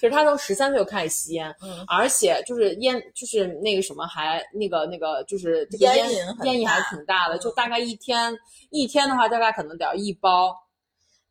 [0.00, 8.36] 就是他从十三岁就开始吸烟，嗯而且就是烟就是那个什么还那个那个就是这个烟烟瘾烟瘾还大挺大的，嗯就大概一天
[8.70, 10.54] 一天的话大概可能得要一包，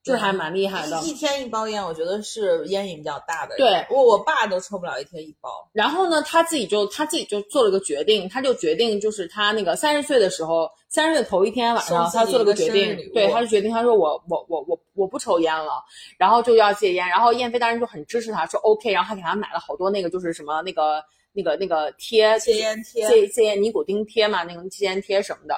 [0.03, 1.01] 就是还蛮厉害的。
[1.03, 3.55] 一天一包烟，我觉得是烟瘾比较大的。
[3.55, 5.49] 对我我爸都抽不了一天一包。
[5.71, 15.81] 然后呢，他自己就他自己就做了个决定，他就决定就是他那个三十岁的时候，三十岁头一天晚上，他做了个决定对，他就决定他说我我我我我不抽烟了，
[16.17, 25.57] 然后就要戒烟，然后燕飞当然就很支持他，说 OK，然后还给他买了好多那个就是什么那个那个那个贴戒烟贴戒戒烟尼古丁贴嘛，那种戒烟贴什么的。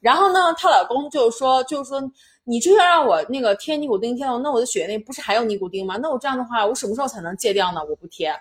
[0.00, 2.02] 然后呢，她老公就说就是说。
[2.44, 5.96] 你这要让我那个贴尼古丁贴了，那我的血液内不是还有尼古丁吗？
[5.96, 7.80] 那我这样的话，我什么时候才能戒掉呢？
[7.88, 8.34] 我不贴，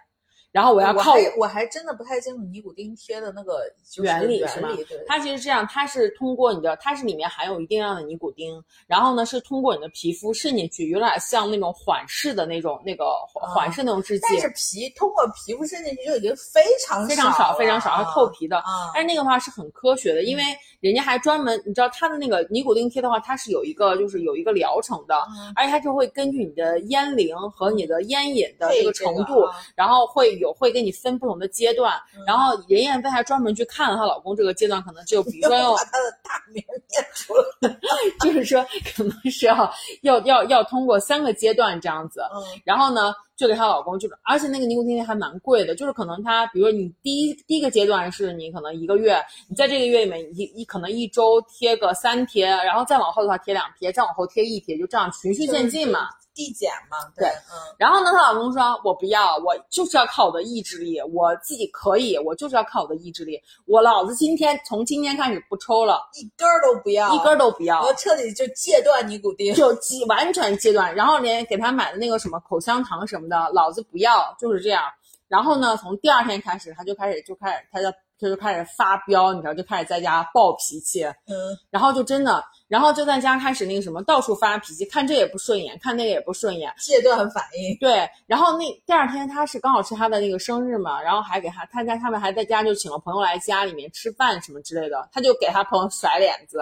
[0.53, 3.63] 然后我要靠我还真的不太清楚尼古丁贴的那个
[4.03, 4.69] 原理是吗
[5.07, 18.57] 它其实这样，它是通过你的，它是里面含有一定量的尼古丁，然后呢是通过你的皮肤渗进去，有点像那种缓释的那种那个缓缓释那种制剂，但是皮通过皮肤渗进去就已经非常非常少少非常少，是透皮的。
[18.57, 18.91] 啊。
[18.93, 20.43] 但是那个的话是很科学的，因为
[20.79, 31.99] 人家还专门，你知道它的那个尼古丁贴的话，它是有一个就是有一个疗程的，嗯而且它就会根据你的烟龄和你的烟瘾的这个配这个程度，啊然后会有会给你分不同的阶段。
[32.15, 37.77] 嗯然后任燕飞还专门去看了她老公这个阶段，可能就比如说要把他的大名念出来。
[38.21, 49.17] 就是说可能是要要要要通过三个阶段这样子，嗯然后呢，就给她老公就是，而且那个尼古丁贴还蛮贵的，就是可能她，比如说你第一第一个阶段是你可能一个月，
[49.49, 56.07] 你在这个月里面一一可能一周贴个三贴，然后再往后的话贴两贴，再往后贴一贴，就这样循序渐进嘛。
[56.33, 63.39] 递减嘛，对嗯，然后呢，她老公说：“我不要，我就是要靠我的意志力，我自己可以，我就是要靠我的意志力。
[63.65, 69.53] 我老子今天从今天开始不抽了，一根儿都不要，一根儿都不要。”我彻底就戒断尼古丁。
[69.53, 74.83] 就戒完全戒断，然后连给他买的那个什么口香糖什么的，老子不要，就是这样。
[75.27, 77.87] 然后呢，从第二天开始，他就开始就开始，他就
[78.23, 87.77] 他就开始发飙，你知道，就开始在家暴脾气，嗯，然后就真的，然后就在家开始那个什么，到处发脾气，看这也不顺眼，看那个也不顺眼，戒断反应。
[87.77, 96.59] 对，然后那第二天他是刚好是他的那个生日嘛，然后还给他他家他们还在家就请了朋友来家里面吃饭什么之类的，他就给他朋友甩脸子，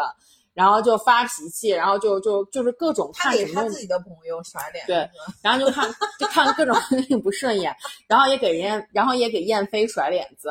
[0.54, 5.10] 然后就发脾气，然后就就就是各种他给他看什么自己的朋友甩脸，对，
[5.42, 7.74] 然后就看就看各种那 个不顺眼，
[8.08, 10.50] 然后也给人，然后也给燕飞甩脸子，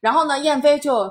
[0.00, 1.06] 然后呢，燕飞就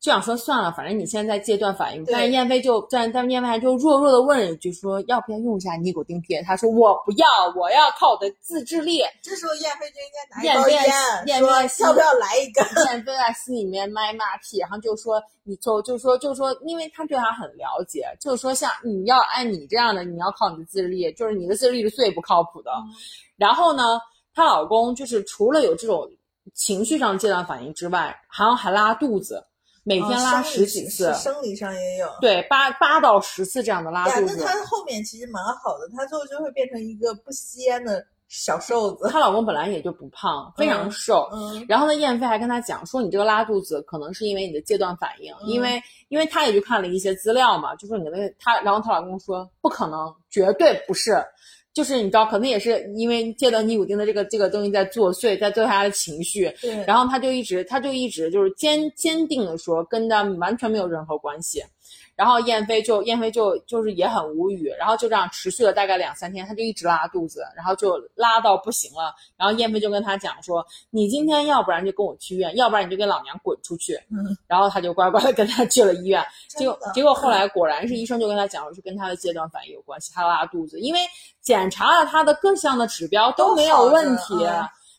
[0.00, 6.42] 就想说算了，反正你现在在戒断反应，但是燕飞就但但是燕飞还就弱弱的问了一句说要不要用一下尼古丁贴？
[6.42, 9.00] 他说我不要，我要靠我的自制力。
[9.22, 12.64] 这时候燕飞就应该拿一包燕飞烟，燕说飞要不要来一根？
[12.86, 22.72] 燕飞在心里面卖骂屁，然后就说你就就说就说，因为他对他很了解，就是说像你要按你这样的，你要靠你的自制力，就是你的自制力是最不靠谱的。
[23.36, 24.00] 然后呢，
[24.34, 26.10] 她老公就是除了有这种
[26.54, 29.44] 情绪上戒断反应之外，好像还拉肚子，
[29.84, 32.08] 每天拉十几次，是生理上也有。
[32.20, 34.36] 对，八八到十次这样的拉，肚子。
[34.38, 39.08] 那她后面其实蛮好的，她最后就会变成一个不吸烟的小瘦子。
[39.08, 51.24] 她老公本来也就不胖，非常瘦，嗯然后呢，燕飞还跟她讲说，你这个拉肚子可能是因为你的戒断反应，嗯因为因为她也去看了一些资料嘛，就说你的那个她，然后她老公说不可能，绝对不是，
[51.74, 61.62] 就是你知道，可能也是因为戒断尼古丁的这个这个东西在作祟，在作祟他的情绪，对，然后他就一直他就一直就是坚坚定的说跟他完全没有任何关系。
[62.14, 69.14] 然后燕飞就燕飞就就是也很无语，然后就这样持续了大概两三天，他就一直拉肚子，然后就拉到不行了。
[69.36, 76.22] 然后燕飞就跟他讲说：“你今天要不然就跟我去医院，要不然你就跟老娘滚出去。”嗯，然后他就乖乖的跟他去了医院。
[76.48, 81.00] 结果结果后来果然是医生就跟他讲说是跟他的戒断反应有关系，他拉肚子，因为
[81.40, 84.34] 检查了他的各项的指标都没有问题。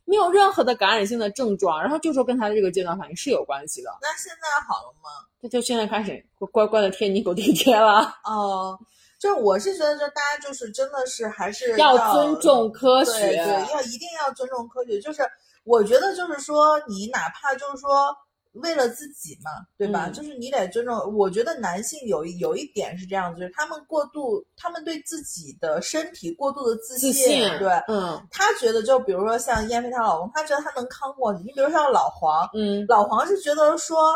[0.05, 5.09] 没有任何的感染性的症状，然后就说跟他的这个阶段反应是有关系的，那现在好了吗？
[5.41, 8.13] 他就现在开始乖乖的贴尼狗地贴了。
[8.23, 8.79] 哦，
[9.19, 14.99] 就是我是觉得，就大家就是真的是还是要要尊重科学对对，要一定要尊重科学。
[14.99, 15.21] 就是
[15.65, 18.15] 我觉得，就是说，你哪怕就是说
[18.53, 20.07] 为了自己嘛，对吧？
[20.07, 20.95] 嗯就是你得尊重。
[21.15, 27.69] 我觉得男性有一有一点是这样子，就是他们过度，他们对自己的身体过度的自自信，对。
[27.87, 31.43] 嗯他觉得，就比如说像燕飞她老公，他觉得他能扛过你。
[31.43, 34.15] 你比如像老黄，嗯老黄是觉得说，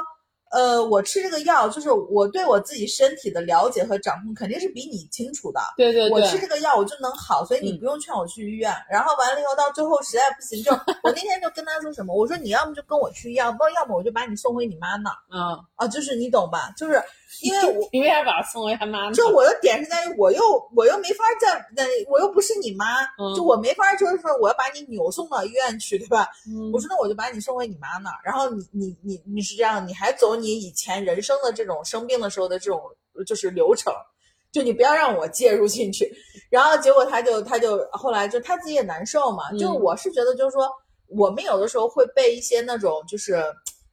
[0.52, 5.60] 呃，我吃这个药，就是我对我自己身体的了解和掌控肯定是比你清楚的。
[5.76, 8.74] 对对我吃，这个药我就能好，所以你嗯不用劝我去医院。
[8.90, 10.72] 然后完了以后，到最后实在不行，就
[11.04, 16.72] 我那天就跟他说什么，我说你要么就跟我去医院，不要么我就把你送回你妈那儿嗯，啊，就是你懂吧？
[16.78, 17.02] 就是
[17.42, 17.90] 因为我。
[17.92, 19.14] 你为啥把他送回他妈呢？
[19.14, 20.42] 就我的点是在于，我又
[20.76, 26.28] 我又没法在那，我又不是你妈，嗯就我没法就是说我要把你扭送到医院去，对吧？
[26.48, 32.82] 嗯我说那我就把你送回你妈那儿，然后你你你你是这样，你还走你以前人生的这种生病的时候的这种
[33.26, 33.94] 就是流程，
[34.52, 36.12] 就你不要让我介入进去。
[36.50, 40.70] 然后结果他就他就后来就他自己也难受嘛，嗯就我是觉得就是说
[41.08, 43.44] 我们有的时候会被一些那种就是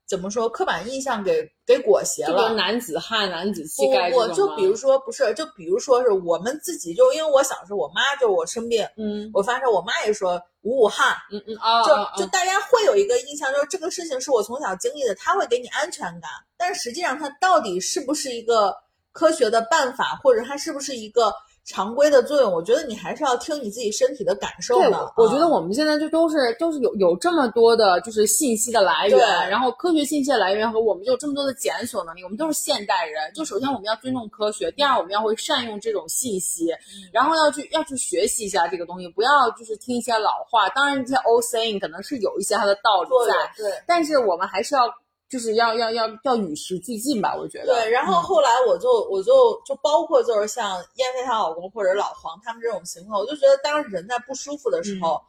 [0.06, 2.54] 怎么说刻板印象给给裹挟了。
[2.54, 11.82] 男子汉、男子气不概不不，这种吗就比如说不是，就比如说是我们自己，就因为我小时候我妈就我生病，嗯我发烧，我妈也说捂捂汗，嗯嗯啊，
[12.16, 16.30] 就就大家会有一个印象，就是这个事情是我从小经历的，它会给你安全感。
[16.56, 18.74] 但实际上，它到底是不是一个
[19.12, 21.32] 科学的办法，或者它是不是一个
[21.66, 22.52] 常规的作用？
[22.52, 25.12] 我觉得你还是要听你自己身体的感受对，的。
[25.16, 33.32] 我我觉得嗯我们现在就都是都是有有这么多的，就是信息的来源，然后科学信息的来源和我们有这么多的检索能力，我们都是现代人。
[33.34, 40.68] 就首先我们要尊重科学，第二我们要会善用这种信息，嗯然后要去要去学习一下这个东西，不要就是听一些老话。
[40.70, 43.72] 当然这些 old saying 可能是有一些它的道理在，对。
[43.86, 44.82] 但是我们还是要
[45.28, 47.66] 就是要要要要与时俱进吧，我觉得。
[47.66, 55.20] 对，然后嗯后来我就我就就包括就是像燕飞她老公或者老黄他们这种情况，我就觉得当人在不舒服的时候，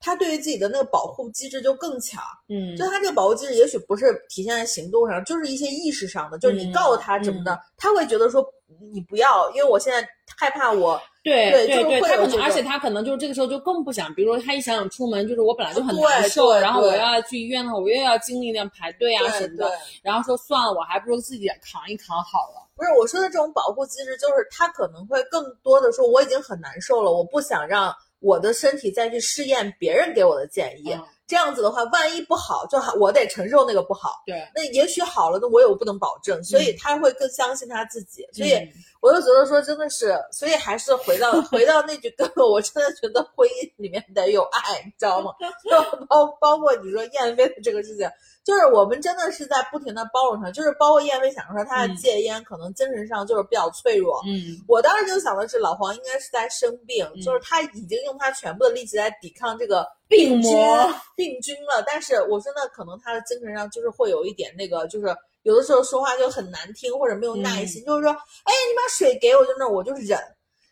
[0.00, 2.22] 他对于自己的那个保护机制就更强。
[2.48, 8.44] 嗯就他这个保护机制，也许不是体现在行动上，就是一些意识上的，就是你嗯告诉他什么的，他会觉得说
[8.92, 22.68] 你不要，因为我现在害怕我，对对就是对，他可能，而且他可能就是这个时候就更不想，比如说他一想想出门，就是我本来就很难受，然后我要去医院的话，我又要经历那排队啊什么的对，，然后说算了，我还不如自己扛一扛好了。
[22.74, 31.02] 不是我说的这种保护机制，就是他可能会更多的说我已经很难受了，我不想让我的身体再去试验别人给我的建议，嗯。
[31.24, 34.22] 这样子的话，万一不好，就还我得承受那个不好。
[34.26, 38.68] 对，那也许好了，那我也不能保证，所以他会更相信他自己，所以嗯
[39.02, 45.32] 我就觉得说，真的是，所以还是回到回到那句根本，我真的觉得婚姻里面得有爱，你知道吗？
[45.68, 48.08] 就包包括你说燕飞的这个事情，
[48.44, 54.22] 就是我们真的是在不停的包容他，就是包括燕飞想说他的戒烟，可能精神上就是比较脆弱。
[54.24, 61.82] 嗯我当时就想的是，老黄应该是在生病，嗯就是他已经用他全部的力气来抵抗这个病菌魔病菌了。
[61.84, 65.06] 但是我说那可能他的精神上就是会有一点那个，就是
[65.42, 70.18] 有的时候说话就很难听，或者没有耐心，就是说，哎，你把水给我，就那我就忍。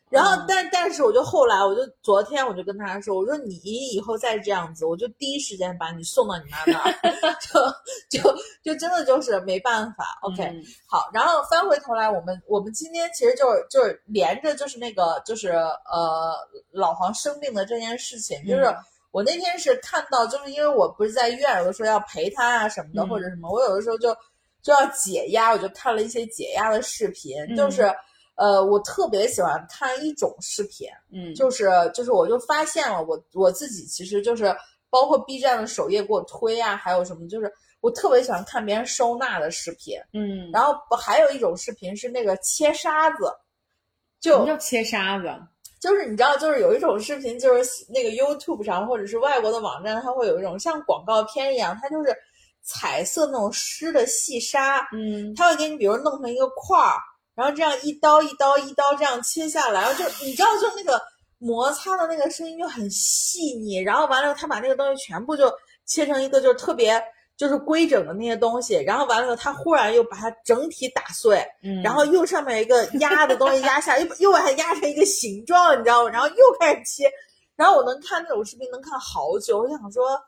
[0.08, 6.92] 然后嗯，但但是我就后来，我就昨天我就跟他说，我说你以后再这样子，我就第一时间把你送到你妈那儿，
[8.10, 10.18] 就就就真的就是没办法。
[10.22, 10.64] OK，、嗯。
[10.88, 16.34] 好，然后翻回头来，我们我们今天其实就是就是连着就是那个就是呃
[16.72, 18.74] 老黄生病的这件事情，就是嗯。
[19.12, 23.08] 我那天是看到，就是因为我不是在医院，有的时候要陪他啊什么的，嗯。
[23.08, 24.16] 或者什么，我有的时候就
[24.62, 27.92] 就要解压，我就看了一些解压的视频，嗯就是
[28.36, 34.54] 呃我特别喜欢看一种视频，嗯，就是就是我就发现了我我自己其实就是
[34.88, 39.98] 包括 B 站的首页给我推啊，还有什么就是我特别喜欢看别人收纳的视频。
[40.12, 43.32] 嗯，然后还有一种视频是那个切沙子，
[44.20, 45.32] 就什么叫切沙子？
[45.80, 52.14] 就是你知道，就是有一种视频，就是那个 YouTube 上或者是外国的网站，它会有一种像广告片一样，它就是
[52.62, 56.94] 彩色那种湿的细沙，嗯它会给你比如弄成一个块儿，
[57.34, 61.00] 然后这样一刀一刀一刀这样切下来，然后就你知道，就那个
[61.38, 65.52] 摩擦的那个声音就很细腻，然后完了，他把那个东西全部就
[65.86, 67.02] 切成一个就是特别。
[67.36, 76.10] 就是规整的那些东西，然后完了以后，他忽然又把它整体打碎，嗯然后又上面一个压的东西压下，又又把它压成一个形状，你知道吗？
[76.10, 77.10] 然后又开始切，
[77.56, 80.20] 然后我能看那种视频能看好久，我想说，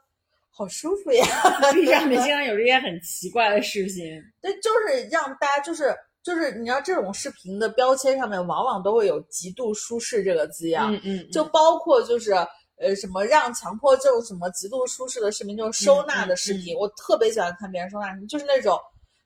[0.55, 1.25] 好舒服呀。
[1.73, 4.05] B 站面经常有这些很奇怪的视频。
[4.41, 12.33] 对，就是让大家就是就是你知道这种视频的标签上面往往都会有“极度舒适”这个字样，嗯嗯，就包括就是
[12.79, 18.79] 呃什么让强迫症什么极度舒适的视频，就是收纳的视频，我特别喜欢看别人收纳视频，就是那种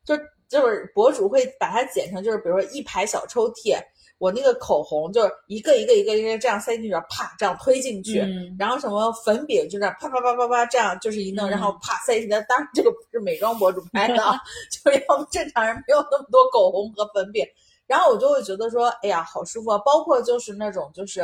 [0.05, 0.17] 就
[0.49, 3.77] 就是博主会把它剪成就是比如说一排小抽屉。
[4.18, 12.31] 我那个口红就是一个一个一个一个这样塞进去，啪这样推进去，嗯然后什么粉饼就这样啪啪啪啪啪这样就是一弄，嗯然后啪塞进去。
[12.48, 17.44] 当然这个不是美妆博主拍的，啊， 就是要不正常人没有那么多口红和粉饼。
[17.87, 19.79] 然后我就会觉得说，哎呀，好舒服啊！
[19.85, 21.20] 包括就是那种就是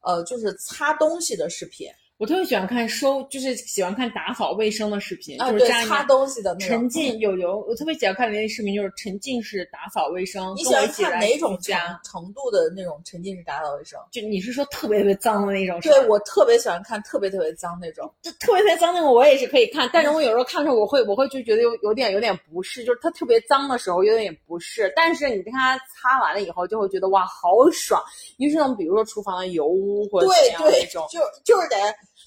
[0.00, 1.86] 呃就是擦东西的视频
[2.20, 6.88] 我特别喜欢看收，就是喜欢看打扫卫生的视频，啊，就是对，家里擦东西的那种沉。
[6.90, 10.54] 浸有有，我特别喜欢看的那些视频，就是沉浸式打扫卫生。
[10.54, 11.74] 你喜欢看哪种程？
[12.04, 13.98] 程度的那种沉浸式打扫卫生？
[14.10, 15.80] 就你是说特别特别脏的那种？
[15.80, 18.12] 对我特别喜欢看特别特别脏那种。
[18.20, 27.98] 就特别特别脏那种，我也是可以看，但是我有时候看的时候，我会我会就觉得有有点有点不适，就是它特别脏的时候有点不适，但是你跟它擦完了以后，就会觉得哇好爽，
[28.36, 31.76] 尤其是那种比如说厨房的油污或者怎样那种，，就就是得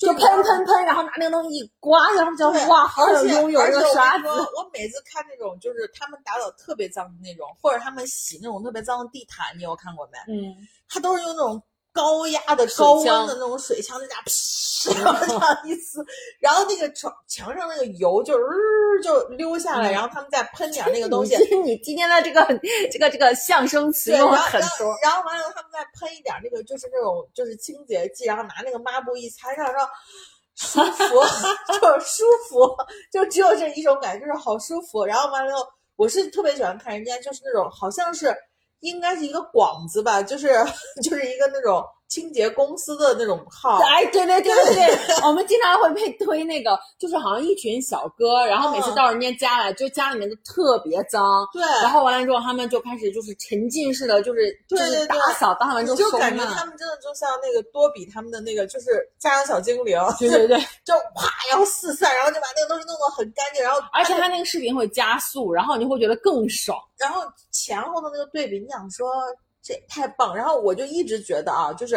[0.04, 10.18] 就喷喷喷，然后拿那个东西一刮，然后就对哇好想拥有而且我这个刷子我每次看那种就是他们打扫特别脏的那种，或者他们洗那种特别脏的地毯，你有看过没？
[10.34, 10.56] 嗯，
[10.90, 11.62] 他都是用那种
[11.94, 16.04] 高压的、高温的那种水枪，就这样噗，然后这样一呲，
[16.40, 21.38] 然后那个墙墙上那个油就日就溜下来，嗯然后他们再喷点那个东西。
[21.52, 22.44] 你 你今天的这个
[22.92, 29.66] 这个这个相声词，然后用了很然后多，然后完了，他们再喷一点那个，就是那种就是清洁剂，然后拿那个抹布一擦上，
[30.56, 31.22] 说舒服，
[31.74, 32.76] 就是舒服，
[33.12, 35.06] 就只有这一种感觉，就是好舒服。
[35.06, 38.36] 然后完了以后，我是特别喜欢看人家就是那种好像是
[38.84, 40.48] 应该是一个广子吧，就是
[41.02, 43.80] 就是一个那种清洁公司的那种号。
[43.80, 56.66] 哎，对对对对对，我们经常会被推那个，就是好像一群小哥，然后每次嗯到人家家来，就家里面都特别脏，对，然后完了之后，他们就开始就是沉浸式的，就是就是对对对打扫，打扫完之后收就感觉他。
[56.66, 66.78] 们真的就像那个多比他们的那个就是家养小精灵，对对对， 就啪，然后四散，然后就把那个东西弄得很干净，然后而且他那个视频会加速，然后你会觉得更爽。
[66.98, 69.12] 然后前后的那个对比，你想说
[69.64, 70.36] 这太棒。
[70.36, 71.96] 然后我就一直觉得啊，就是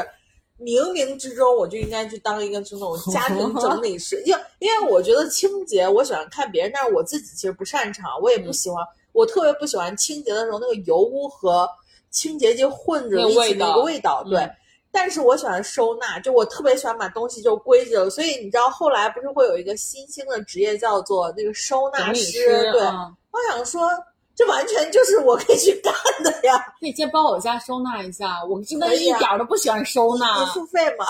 [0.58, 11.68] 冥冥之中我就应该去当一个这种 家庭整理师，因为因为我觉得清洁我喜欢看别人，但是我自己其实不擅长，我也不喜欢，我特别不喜欢清洁的时候那个油污和
[12.10, 14.38] 清洁剂混着一起味道那个味道，对。
[14.40, 14.50] 嗯。
[14.92, 23.14] 但是我喜欢收纳，就我特别喜欢把东西就归置了，所以你知道后来不是会有一个新兴的职业叫做那个收纳师，师，对，嗯。
[23.30, 23.90] 我想说，
[24.36, 26.58] 这完全就是我可以去干的呀！
[26.78, 30.46] 可以先帮我家收纳一下，我真的一点儿都不喜欢收纳你。
[30.52, 31.06] 付费吗？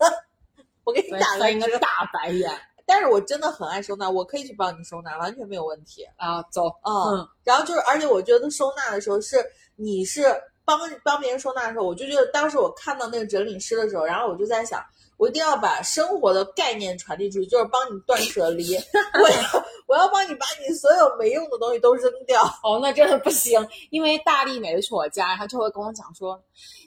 [0.84, 2.50] 我给你打个折，翻一个大白眼
[2.86, 6.04] 但是我真的很爱收纳，我可以去帮你收纳，完全没有问题。
[6.16, 6.42] 啊！
[6.50, 9.36] 走，嗯，嗯然后就是，而且我觉得收纳的时候是
[9.76, 10.24] 你是
[10.64, 14.84] 帮帮别人收纳的时候，我就觉得当时我看到那个整理师的时候，然后我就在想，
[15.20, 22.42] 我一定要把生活的概念传递出去，就是帮你断舍离，我要 我要帮你把你所有没用的东西都扔掉。
[22.62, 26.40] 哦，那真的不行，因为大力每次去我家，他就会跟我讲说，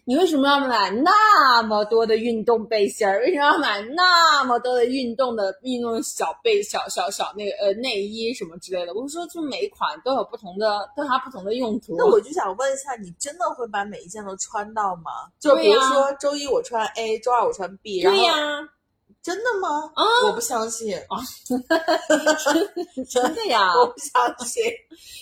[0.06, 3.19] 你为什么要买那么多的运动背心儿？
[3.19, 8.96] 为什么要买那么多的运动的运动小背小小小那个呃内衣什么之类的？
[8.96, 11.96] 我说，就每一款都有不同的，都有它不同的用途。
[11.98, 15.12] 那我就想问一下，你真的会把每一件都穿到吗？
[15.39, 18.69] 就比如说周一我穿 A，周二我穿 B，然后对呀、
[19.21, 19.91] 真的吗？
[19.95, 20.03] 啊。
[20.27, 20.97] 我不相信，
[23.09, 24.63] 真的呀， 我不相信。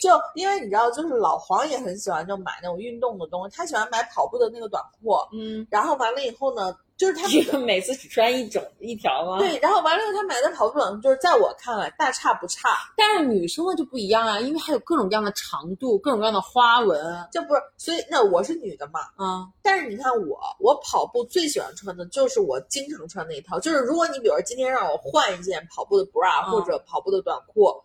[0.01, 17.27] 就因为你知道，就是老黄也很喜欢就买那种运动的东西，他喜欢买跑步的那个短裤，嗯，然后完了以后呢，就是他这个 每次只穿一种一条吗？，对，然后完了以后他买的跑步短裤，就是在我看来大差不差，但是女生的就不一样啊，因为还有各种各样的长度，各种各样的花纹。
[17.31, 27.81] 这不是，所以那我是女的嘛，啊，但是你看我，我跑步最喜欢穿的就是我经常穿那一套，就是如果你比如说今天让我换一件跑步的 bra 嗯或者跑步的短裤，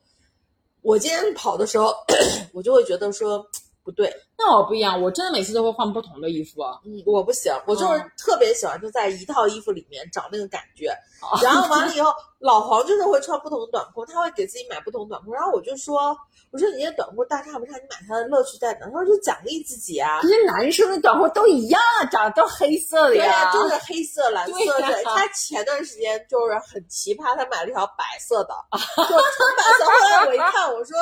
[0.82, 1.94] 我今天跑的时候，
[2.52, 3.46] 我就会觉得说，
[3.86, 4.12] 不对。
[4.36, 6.60] 那我不一样，我真的每次都会换不同的衣服。
[6.84, 10.90] 嗯，我不行，我就是嗯特别喜欢就在一套衣服里面找那个感觉。
[11.42, 15.32] 然后完了以后，老黄就是会穿不同的短裤，他会给自己买不同的短裤。
[15.32, 16.16] 然后我就说，
[16.50, 18.86] 我说你这短裤大差不差，你买它的乐趣在哪？
[18.86, 20.28] 他说就奖励自己啊可。
[20.28, 23.52] 是男生的短裤都一样啊，长得都黑色的对呀、呀。
[23.52, 25.02] 就是黑色、蓝色的。
[25.04, 29.84] 他前段时间就是很奇葩，他买了一条白色的， 就纯白色。
[29.86, 30.96] 后来我一看，我说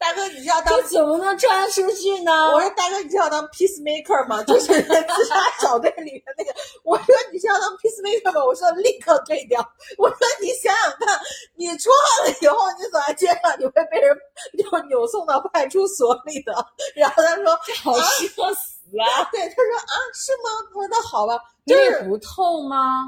[0.00, 2.32] 大哥，你是要当这怎么能穿出去呢？
[2.54, 4.42] 我说大哥，你是要当 peacemaker 吗？
[4.44, 6.50] 就是自杀小队里面那个。
[6.82, 8.42] 我说你是要当 peacemaker 吗？
[8.42, 9.60] 我说立刻退掉。
[9.98, 11.20] 我说你想想看，
[11.54, 14.16] 你出汗了以后，你走在街上，你会被人
[14.58, 16.52] 就扭送到派出所里的。
[16.96, 19.28] 然后他说，好社死啊！
[19.30, 20.50] 对，他说啊，是吗？
[20.74, 23.04] 我说那好吧，就是不痛吗？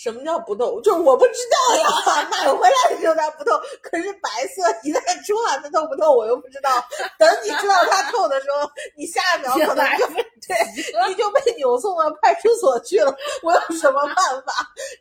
[0.00, 0.80] 什么叫不透？
[0.80, 6.70] 就是我不知道呀， 买回来的时候它不透，可是白色一旦出汗它透不透，我又不知道。
[7.18, 10.06] 等你知道它透的时候， 你下一秒可能就
[10.48, 10.56] 对，
[11.08, 13.14] 你就被扭送到派出所去了。
[13.42, 14.54] 我有什么办法？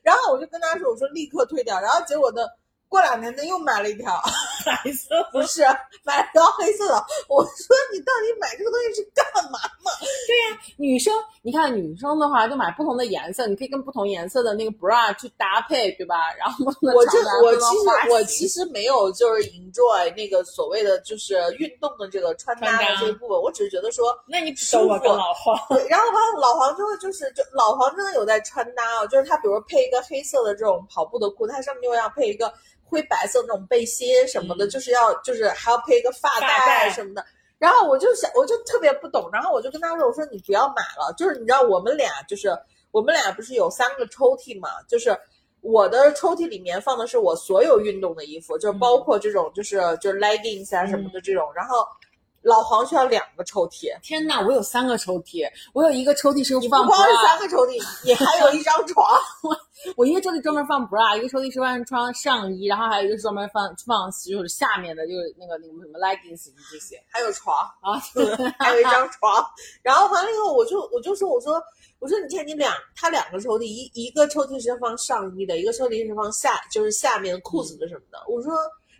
[0.03, 1.79] 然后我就跟他说，我说立刻退掉。
[1.79, 2.41] 然后结果呢，
[2.89, 4.19] 过两年他又买了一条，
[4.65, 5.61] 白色不是
[6.03, 7.05] 买了条黑色的。
[7.27, 9.91] 我说你到底买这个东西是干嘛嘛？
[10.27, 11.13] 对呀女生，
[11.43, 16.33] 你看女生的话，就买不同的颜色，你可以跟不同颜色的那个 bra 去搭配，对吧？
[16.37, 25.19] 然后我这我其实我其实没有就是 enjoy 那个所谓的就是运动的这个穿搭的这一部分，我只是觉得说那你舒服。
[25.19, 32.53] 老黄，对，然后完了老黄之后就是就老黄真的有在穿搭啊，就是他比如配一个黑色的这种跑步的裤，他上面又要配一个
[32.89, 34.69] 灰白色那种背心什么的，嗯。
[34.69, 37.23] 就是要就是还要配一个发发带什么的。
[37.57, 42.57] 然后我就想，我就特别不懂，然后我就跟他说：“我说你不要买了，就是你知道我们俩就是
[42.91, 45.13] 我们俩不是有三个抽屉嘛，就是
[45.59, 51.85] 我的抽屉里面放的是我所有运动的衣服，就是包括这种就是就是 leggings 啊什么的这种，然后
[52.41, 59.05] 老黄需要两个抽屉，天呐，我有三个抽屉，我有一个抽屉是放你不光是三个抽屉，你还有一张床。
[59.95, 67.99] 我一个抽屉专门放 bra，一个抽屉是专门穿上衣，然后还有一个是专门放放就是下面的，就是那个那个什么 leggings 这些还有床，啊。
[68.57, 69.45] 还有一张床。
[69.81, 71.61] 然后完了以后，我就我就说，我说
[71.99, 78.19] 我说，你看你两，他两个抽屉，一一个抽屉是放上衣的，一个抽屉是放下，就是下面裤子的什么的。
[78.27, 78.53] 我说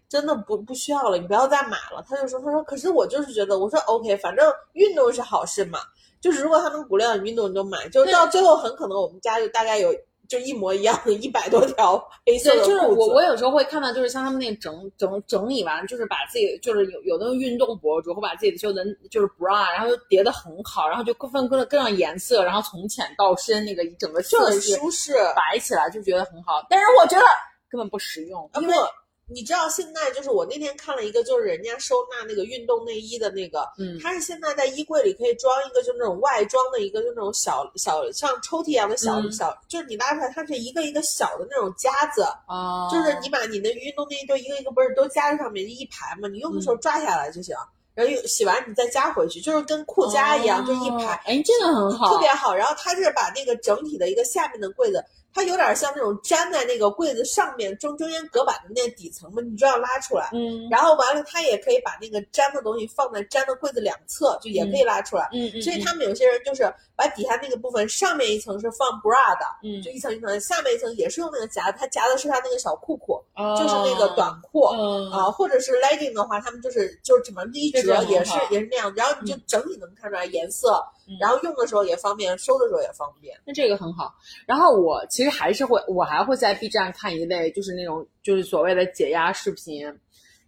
[0.09, 2.03] 真的不不需要了，你不要再买了。
[2.09, 5.79] 他就说，他说可是我就是觉得，我说 OK，反正运动是好事嘛，
[6.19, 9.93] 就是如果他能鼓励你运动，你就买，就到最后很可能我们家就大概有。
[10.29, 12.85] 就一模一样的，一百多条 黑色对，的就是。
[12.85, 18.79] 我我有时候会看到，就是像他们那整整整理完，就是把自己就是有有那种运动博主会把自己的袖子
[19.09, 26.63] 就是 bra，然后就叠的很好，然后就各分各各样颜色，然后从浅到深那个一整个就很舒适，摆起来就觉得很好。
[26.69, 27.25] 但是我觉得
[27.67, 28.87] 根本不实用，因为因为
[29.31, 47.55] 你知道现在就是我那天看了一个，就是人家收纳那个运动内衣的那个，嗯它是现在在衣柜里可以装一个，就那种外装的一个，就那种小小像抽屉一样的小、嗯小，就是你拉出来，它是一个一个小的那种夹子，啊，就是你把你的运动内衣都一个一个不是都夹在上面一排嘛，你用的时候嗯抓下来就行，
[47.93, 52.55] 然后又洗完你再夹回去，就是跟裤夹一样，就一排哦，哎，这个很好，特别好。
[52.55, 55.03] 然后它是把那个整体的一个下面的柜子，
[55.33, 60.29] 它有点像那种粘在那个柜子上面中中间隔板的那个底层嘛，你就要拉出来。
[60.33, 65.29] 嗯然后完了，它也可以把那个粘的东西放在粘的柜子两侧，就也可以拉出来。
[65.31, 66.63] 嗯嗯，所以他们有些人就是
[66.95, 74.59] 把底下那个部分，上面一层是放 bra 的，嗯就一层一层的，下面一层也是用那个夹，它夹的是它那个小裤裤，哦就是那个短裤。
[74.73, 83.35] 嗯啊，或者是 legging 的话，他们就是就是怎么一这折也是也是那样，然后你就整体能看出来颜色，嗯然后用的时候也方便，收的时候也方便。
[83.45, 84.13] 那这个很好。
[84.45, 89.85] 然后我其实还是会，我还会在 B 站看一类，就是那种就是所谓的解压视频。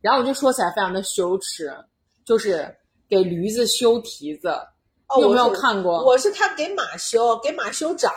[0.02, 1.72] 然后我就说起来非常的羞耻，
[2.26, 2.76] 就是
[3.08, 4.50] 给驴子修蹄子。
[5.08, 6.04] 哦，你有没有看过？
[6.06, 8.12] 我是看给马修，给马修长。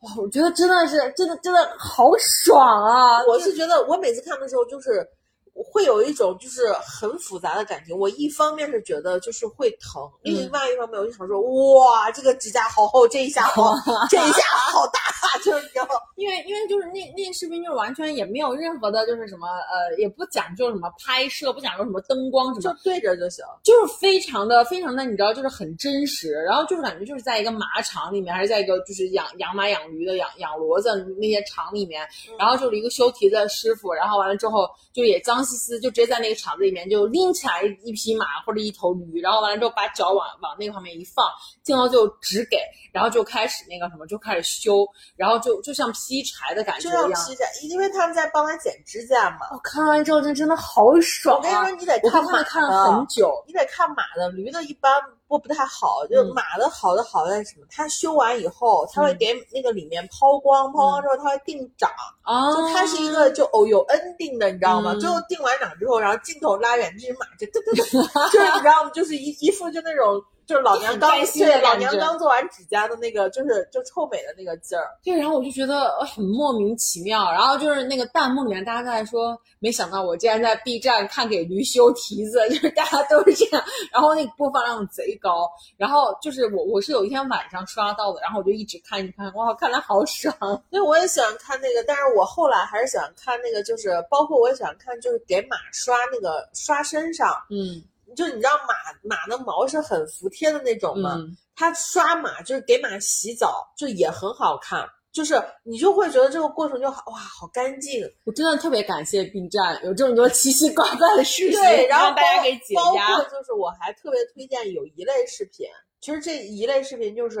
[0.00, 3.22] 哇，我觉得真的是，真的真的好爽啊！
[3.26, 5.06] 我是觉得我每次看的时候，就是
[5.54, 7.96] 会有一种就是很复杂的感情。
[7.96, 13.74] 我一方面是觉得就是会疼，另嗯外一方面我就想说，哇，这个指甲好厚，这一下好，
[14.10, 14.42] 这一下
[14.72, 15.90] 好大，就是你知道吗？
[16.16, 23.44] 因为因为就是那那个视频就是完全也没有任何的，就是什么呃，也不讲究什么拍摄，不讲究什么灯光什么，就对着就行。
[23.62, 26.32] 就是非常的非常的，你知道，就是很真实。
[26.32, 32.06] 然后就是感觉就是在一个马场里面，还是在一个就是养养马养驴的养养骡子那些场里面，
[32.38, 41.24] 然后就是一个修蹄子的师傅，然后完了之后就也脏兮兮，就直接在那个场子里面就拎起来一匹马或者一头驴，然后完了之后把脚往往那个方面一放，
[41.62, 42.58] 镜头就直给，
[42.92, 44.86] 然后就开始那个什么就开始修，
[45.16, 47.24] 然后后就就像劈柴的感觉一样。
[47.26, 49.46] 劈柴，因为他们在帮他剪指甲嘛。
[49.52, 51.60] 我看完之后，就真的好爽啊！
[51.60, 54.92] 我跟你说，你得看马看他们看了很久，你得看马的，驴的一般
[55.28, 56.04] 不不太好。
[56.10, 57.66] 就嗯马的好的好在什么？
[57.70, 61.88] 它修完以后，它会嗯给那个里面抛光，抛光之后它会定长，
[62.22, 64.92] 啊，就它是一个就哦有 ending 的，你知道吗？
[64.94, 68.90] 嗯最后定完场之后，然后镜头拉远，这只马就噔噔噔，就是你知道吗？
[68.90, 70.22] 就是一一副就那种。
[70.50, 74.84] 就是老娘刚对老娘刚做完指甲的那个，就是就臭美的那个劲儿。
[75.04, 77.30] 对，然后我就觉得呃很莫名其妙。
[77.30, 83.64] 然后就是那个弹幕里面大家都在说，没想到我竟然在 B 站看给驴修蹄子， 就是大家都是这样。
[83.92, 85.48] 然后那个播放量贼高。
[85.76, 90.34] 然后就是我我是有一天晚上刷到的，然后我就一直看一直看，哇，看来好爽。
[90.68, 97.80] 对，我也喜欢看那个，但是我后来还是喜欢看那个，就是包括我也喜欢看，就是给马刷那个刷身上，嗯
[98.14, 101.14] 就你知道马马的毛是很服帖的那种吗？
[101.18, 108.02] 嗯，它刷马就是给马洗澡，就也很好看，就是你就会觉得这个过程就好哇，好干净。
[108.24, 113.24] 我真的特别感谢 B 站有这么多奇奇怪怪的视频，对，然后让大家给解包压括。
[113.24, 115.66] 就是我还特别推荐有一类视频，
[116.00, 117.40] 其实这一类视频就是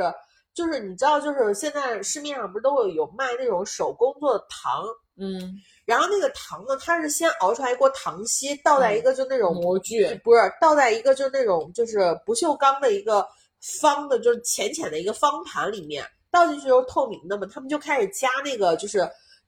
[0.54, 4.84] 就是你知道，就是现在市面上不是都会有卖那种手工做的糖。
[5.22, 5.54] 嗯，
[5.90, 13.26] 然后那个糖呢，它是先熬出来一锅糖稀，倒在一个就那种模具，不是倒在一个就是那种就是不锈钢的一个
[13.80, 19.00] 方的，就是浅浅的一个方盘里面，倒进去就是透明的嘛，他们就开始加那个就是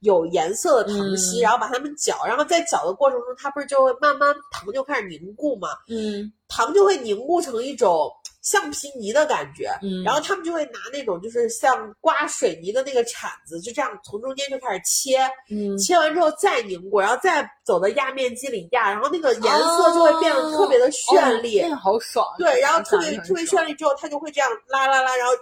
[0.03, 6.31] 有颜色的糖稀，嗯然后把它们搅，然后在搅的过程中，它不是就会慢慢糖就开始凝固嘛，嗯。
[6.49, 8.11] 糖就会凝固成一种
[8.43, 15.17] 橡皮泥的感觉，嗯，然后他们就会拿那种就是像刮水泥的那个铲子，就这样从中间就开始切，
[15.49, 15.75] 嗯。
[15.79, 22.23] 切完之后再凝固，然后再走到压面机里压，然后那个颜色就会变得特别的绚丽，哦那个好爽。
[22.37, 25.33] 对，然后特别特别绚丽之后，它就会这样拉拉拉，然后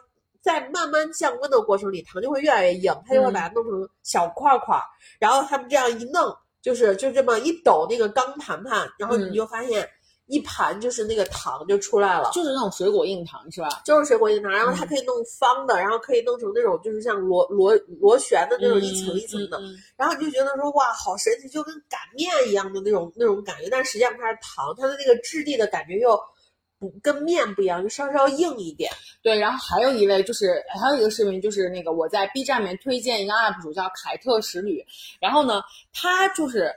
[0.42, 3.34] 在慢慢降温的过程里，糖就会越来越硬，它就会嗯。
[3.34, 4.84] 把它弄成小块块儿，
[5.20, 9.30] 然后他们这样一弄，就是就这么一抖那个钢盘盘，然后嗯。
[9.30, 9.88] 你就发现
[10.28, 12.32] 一盘就是那个糖就出来了。
[12.34, 13.68] 就是那种水果硬糖是吧？
[13.84, 14.88] 就是水果硬糖，然后它嗯。
[14.88, 19.62] 可以弄方的，然后可以弄成那种就是像螺螺螺旋的那种一层一层的，
[19.98, 26.18] 然后你就觉得说哇，好神奇，就跟擀面一样的那种那种感觉，但实际上它是糖，它的那个质地的感觉又
[27.02, 28.92] 跟面不一样，就稍稍硬一点。
[29.22, 34.84] 对，然后还有一位就是还有一个视频，就是那个我在 B 站里面推荐一个 UP 主叫凯特食旅，
[35.20, 35.62] 然后呢，
[35.94, 36.74] 他就是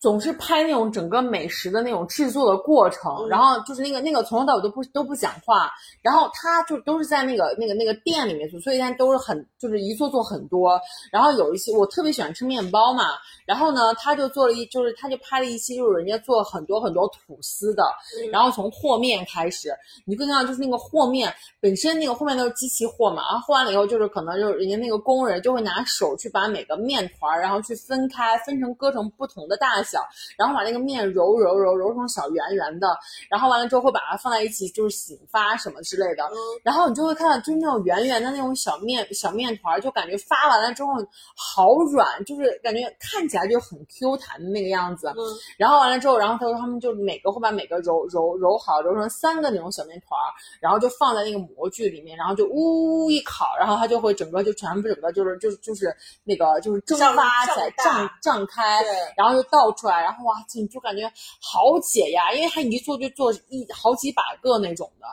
[0.00, 3.28] 总是拍那种整个美食的那种制作的过程，嗯。
[3.28, 5.70] 然后就是那个那个从头到尾都不都不讲话，
[6.02, 10.80] 然后他就都是在那个那个那个店里面做，所以他都是很就是一做做很多，
[11.10, 13.04] 然后有一些我特别喜欢吃面包嘛，
[13.44, 17.82] 然后呢，他就做了一就是他就拍了一期就是人家做很多很多吐司的，
[18.30, 19.70] 然后从和面开始，
[20.04, 30.00] 你就看到就是那个和面本身那个和面都是机器和嘛，然后和完了以后就是可能就是人家那个工人就会拿手去把每个面团然后去分开，分成割成不同的大小，
[30.36, 32.88] 然后把那个面揉揉揉揉成小圆圆的，
[33.30, 40.92] 然后完了之后会把它放在一起就是醒发什么之类的，嗯，然后你就会看到，就是那种圆圆的那种小面小面团儿，就感觉发完了之后
[41.34, 45.08] 好软，就是感觉看起来就很 Q 弹的那个样子。
[45.16, 45.24] 嗯
[45.56, 50.28] 然后完了之后，然后他说他们就每个会把每个揉揉揉好，揉成三个那种小面团儿，
[50.60, 58.82] 然后就放在那个模具里面，然后就呜呜一烤，然后它就会整个就全部整个就是就是就是那个就是蒸发起来胀胀胀开，
[59.16, 61.10] 然后就倒出来，然后哇，就就感觉
[61.40, 65.06] 好解压，因为它一做就做一好几百个那种的。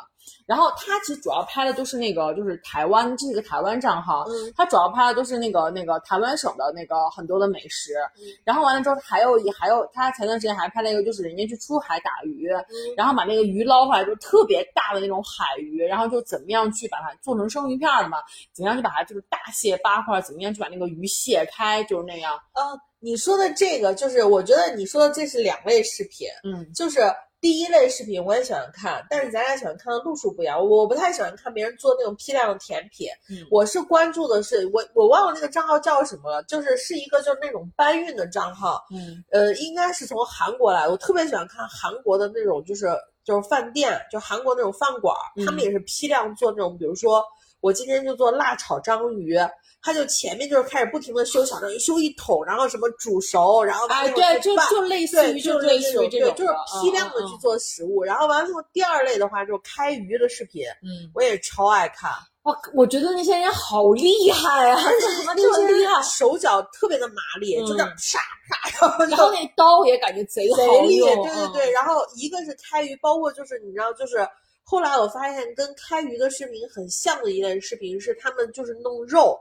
[0.45, 7.93] 然后他其实主要拍的都是那个，就是台湾这是个台湾账号，嗯他主要拍的都是那个那个台湾省的那个很多的美食。
[8.17, 18.19] 嗯然后完了之后，还有一还有他前段时间还拍了一个，就是人家去出海打鱼，嗯然后把那个鱼捞回来，就特别大的那种海鱼，然后就怎么样去把它做成生鱼片儿的嘛，
[18.53, 22.35] 怎么样去把它就是大卸八块，怎么样去把那个鱼卸开，就是那样。
[22.53, 22.61] 呃，
[22.99, 27.01] 你说的这个就是，我觉得你说的这是两类视频，嗯就是
[27.45, 30.57] 第一类视频我也喜欢看，但是咱俩喜欢看的路数不一样。
[30.67, 40.91] 我不太喜欢看别人做那种批量的甜品，嗯我是关注的是我我忘了那个账号叫什么了，就是是一个就是那种搬运的账号，嗯呃，应该是从韩国来的。
[40.91, 42.87] 我特别喜欢看韩国的那种，就是
[43.23, 47.23] 就是饭店，就韩国那种饭馆儿，他们嗯也是批量做那种，比如说
[47.61, 49.37] 我今天就做辣炒章鱼。
[49.85, 57.37] 他就前面就是开始不停的修小章鱼，修一桶，然后什么煮熟，然后哎，对，就就类似，于就是类似于这对，种的，就是批量的嗯去。
[57.39, 58.03] 做食物。
[58.03, 62.09] 然后完了之后，第二类的话就是开鱼的视频，嗯，我也超爱看，
[62.41, 64.75] 我我觉得那些人好厉害啊，
[65.19, 66.01] 怎么这么厉害？
[66.01, 71.71] 手脚特别的麻利，就这样嗯唰唰，然后然后那刀也感觉贼好贼利，用，对对对。
[71.71, 74.27] 然后一个是开鱼，包括就是你知道，就是
[74.63, 79.39] 后来我发现跟开鱼的视频很像的一类视频是他们就是弄肉。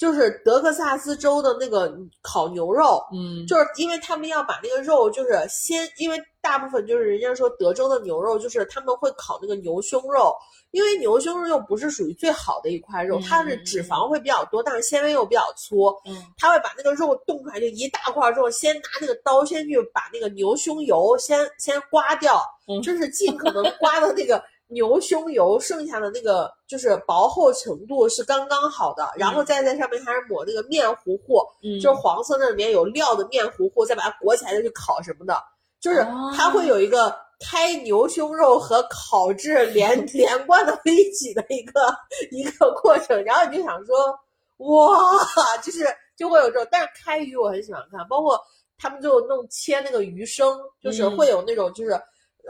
[0.00, 10.34] 就是德克萨斯州的那个烤牛肉，嗯，就是因为他们要把那个肉，就是先，因为大部分就是人家说德州的牛肉，就是他们会烤那个牛胸肉，
[10.70, 22.80] 因为牛胸肉又不是属于最好的一块肉，嗯它是脂肪会比较多，但是纤维又比较粗，嗯，他会把那个肉冻出来，就一大块之后，先拿那个刀先去把那个牛胸油先先刮掉，嗯。
[22.80, 31.78] 就是尽可能刮到那个牛胸油剩下的那个就是薄厚程度是刚刚好的，然后再在上面开始抹那个面糊糊，嗯。
[31.80, 35.36] 就是黄色那里面有料的面糊糊，再把它裹起来再去烤什么的，
[35.80, 36.06] 就是
[36.36, 41.80] 它会有一个开牛胸肉和烤制连 连贯到一起的一个
[42.30, 43.96] 一个过程，然后你就想说，
[44.58, 45.84] 哇，就是
[46.16, 48.38] 就会有这种，但是开鱼我很喜欢看，包括
[48.78, 51.16] 他们就弄切那个鱼生，就是嗯。
[51.16, 52.00] 会有那种就是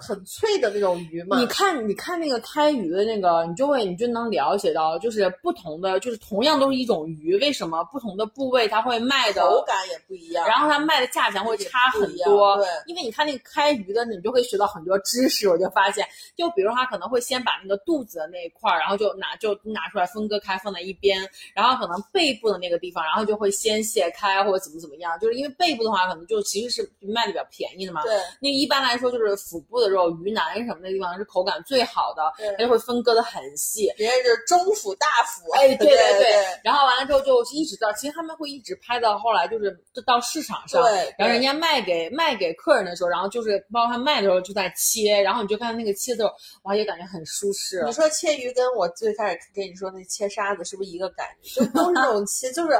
[0.01, 12.57] 很脆的那种鱼嘛，你看，你看那个开鱼的那个，你就会，你就能了解到，就是不同的，就是同样都是一种鱼，为什么不同的部位它会卖的，口感也不一样，然后它卖的价钱会差很多。
[12.57, 15.49] 对因为你看那个开鱼的，你就会学到很多知识。
[15.49, 25.19] 我就发现，就比如他可能会先把那个肚子的那一块儿，然后就拿就拿出来分割开放在一边，然后可能背部的那个地方，然后就会先卸开或者怎么怎么样。
[25.19, 28.03] 就是因为背部的话，可能就其实是卖的比较便宜的嘛。
[28.03, 33.93] 对那一般来说，就是腹部的肉、鱼腩什么的地方是口感最好的，对它就会分割的很细。
[33.97, 40.83] 别人是中府大府，哎，对 对对，然后完了之后就一直到，其实他们会一直拍到后来，就是就到市场上，
[41.19, 46.31] 然后人家卖给卖给客人的时候，然后就是包括他卖的时候就在切，然后你就看那个切的时候，
[46.63, 47.93] 哇，也感觉很舒适你。
[47.93, 51.61] 说切鱼跟我最开始跟你说那切沙子是不是一个感觉？
[51.61, 52.71] 就都是那种切，就是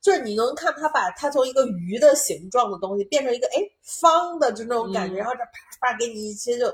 [0.00, 5.50] 就是你能看它把它从一个鱼的形状的东西变成一个哎方的就那种感觉，嗯然后这啪
[5.80, 6.72] 啪给你一切就。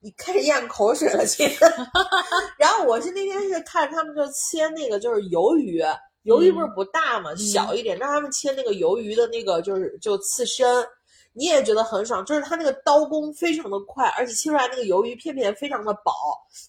[0.00, 1.44] 你开始咽口水了，亲。
[2.56, 5.82] 然后我是那天是看他们就切那个就是鱿鱼，
[6.24, 10.86] 鱿鱼不是不大嘛，小一点，让他们切那个鱿鱼的那个就是就刺身，
[11.32, 16.12] 你也觉得很爽，就是它那个刀工非常的快，而且切出来那个鱿鱼片片非常的薄，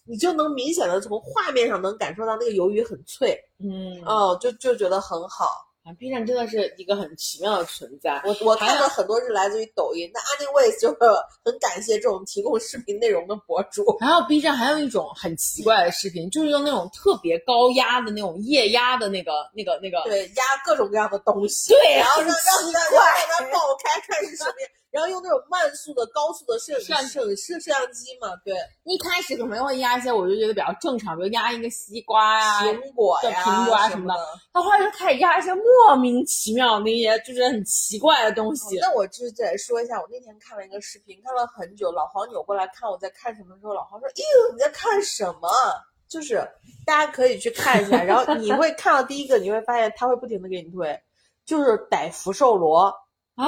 [0.04, 5.46] 你就能明显的从画面上能感受到那个鱿鱼很脆，嗯，哦，就就觉得很好。
[5.82, 8.20] 啊，B 站真的是一个很奇妙的存在。
[8.24, 10.96] 我我看到很多是来自于抖音，那 Anyways 就是
[11.42, 13.96] 很感谢这种提供视频内容的博主。
[13.98, 34.20] 然后 B 站还有一种很奇怪的视频，就是用那种特别高压的那种液压的那个、那个、那个，对，压各种各样的东西，对然后很让让奇让让它爆开，看是什么样，然后用那种慢速的、高速的摄影摄像摄摄摄像机嘛，对，一开始可能会压一些我就觉得比较正常，比如压一个西瓜呀、苹果呀、对苹果啊什么的。
[34.52, 38.78] 他后来就开始压一些莫名其妙的那些就是很奇怪的东西。
[38.80, 41.92] 那我就是得说一下，我那天看了一个视频，看了很久。
[41.92, 45.48] 老黄扭过来看我在看什么的时候，老黄说：“哟，你在看什么？”
[46.08, 46.44] 就是
[46.84, 51.00] 大家可以去看一下，然后你会看到第一个，你会发现他会不停的给你推，
[51.44, 52.92] 就是逮福寿螺
[53.36, 53.46] 啊，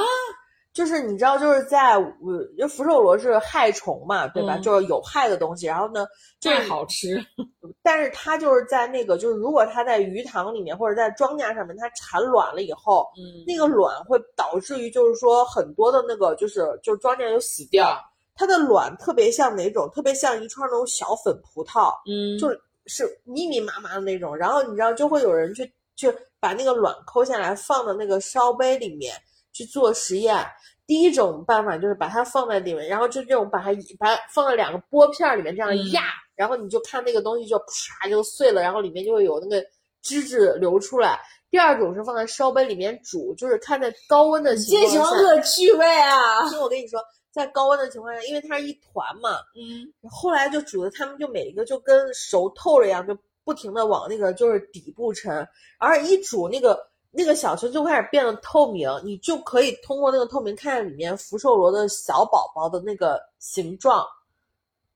[0.73, 4.57] 就是你知道，就是在呃，就福寿螺是害虫嘛，对吧？
[4.57, 5.67] 嗯就是有害的东西。
[5.67, 6.07] 然后呢，
[6.41, 7.23] 最就是好吃，
[7.83, 17.87] 但是它就是在那个，就是如果它在鱼塘里面或者在庄稼上面，它产卵了以后，嗯，那个卵会导致于就是说很多的那个就是就是庄稼就死掉，
[18.35, 19.91] 它的卵特别像哪种？
[19.95, 24.35] 特别像一串那种小粉葡萄，嗯，就是是密密麻麻的那种。
[24.35, 26.11] 然后你知道就会有人去去
[26.41, 29.15] 把那个卵抠下来放到那个烧杯里面
[29.53, 30.45] 去做实验。
[30.85, 36.03] 第一种办法就是把它放在里面，然后就这种把它把它放在两个拨片儿里面这样嗯压，
[36.35, 39.65] 然后你就看那个东西就啪就碎了，然后里面就会有那个
[40.03, 41.19] 汁质流出来。
[41.51, 45.01] 第二种是放在烧杯里面煮，就是看在高温的情况下。
[45.01, 46.43] 恶趣味啊！
[46.45, 46.99] 其实我跟你说，
[47.31, 55.47] 在高温的情况下，因为它是一团嘛，嗯，后来就煮的他们就每一个就跟熟透了一样，就不停的往那个就是底部沉，
[55.79, 56.79] 而一煮那个
[57.15, 64.03] 那个小球就开始变得透明，你就可以通过那个透明看见里面福寿螺的小宝宝的那个形状，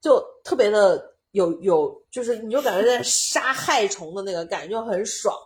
[0.01, 5.37] 就特别的有有，就是你就感觉在杀害虫的那个感觉就很爽。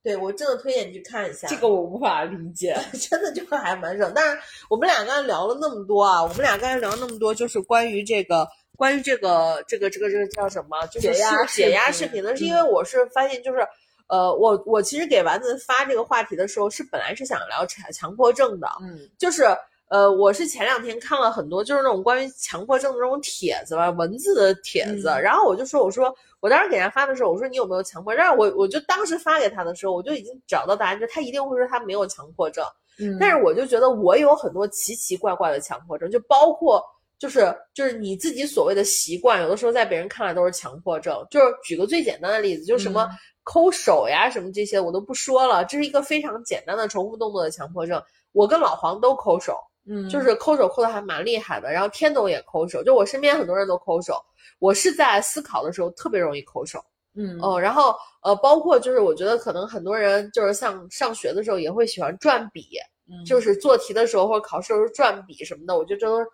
[0.00, 2.78] 对我真的推荐你去看一下，这个我无法理解。
[3.10, 4.12] 真的就是还蛮爽。
[4.14, 10.86] 但是我们俩刚才聊了那么多啊，我们俩刚才聊那么多，就是关于这个，关于这个，这个，这个，这个叫什么？
[10.86, 13.66] 就是解压视解压视频视频呢，是因为我是发现就是。
[14.10, 19.44] 呃，我我其实给丸子发这个话题的时候，是本来是想聊强强迫症的，嗯就是
[19.88, 28.14] 呃，我是前两天看了很多就是那种关于强迫症的那种帖子吧，文字的帖子，嗯然后我就说，我说我当时给他发的时候，我说你有没有强迫？
[28.16, 32.64] 但是我我就当时发给他的时候，我就已经找到答案，就他一定会说他没有强迫症，
[32.98, 36.82] 嗯但是我就觉得我有很多奇奇怪怪的强迫症，就包括
[37.18, 41.14] 就是就是你自己所谓的习惯，有的时候在别人看来都是强迫症。
[41.30, 43.10] 就是举个最简单的例子，就是什么嗯
[43.44, 48.02] 抠手呀什么这些我都不说了，这是一个非常简单的重复动作的强迫症。
[48.32, 51.72] 我跟老黄都抠手，嗯，就是抠手抠的还蛮厉害的。
[51.72, 54.14] 然后天总也抠手，就我身边很多人都抠手。
[54.58, 56.78] 我是在思考的时候特别容易抠手，
[57.14, 62.68] 嗯哦，然后呃，包括就是我觉得可能很多人就是像上学的时候也会喜欢转笔，
[63.08, 66.26] 嗯就是做题的时候或者考试的时候转笔什么的，我觉得这都是。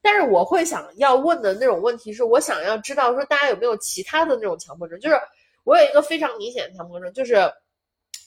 [0.00, 5.16] 但是我会想要问的那种问题是，我想要知道说大家有没有其他的那种强迫症，就是
[5.64, 7.36] 我有一个非常明显的强迫症，就是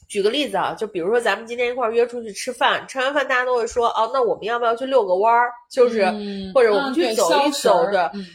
[0.08, 5.52] 举个例子啊，就比如说咱们今天一块儿约出去吃饭，吃完饭大家都会说，哦，那我们要不要去遛个弯儿？
[5.72, 8.12] 就是、嗯或者我们去走一走的。
[8.14, 8.26] 嗯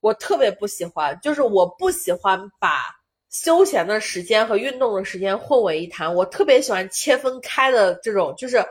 [0.00, 2.94] 我特别不喜欢，就是我不喜欢把
[3.28, 6.14] 休闲的时间和运动的时间混为一谈。
[6.14, 8.64] 我特别喜欢切分开的这种，就是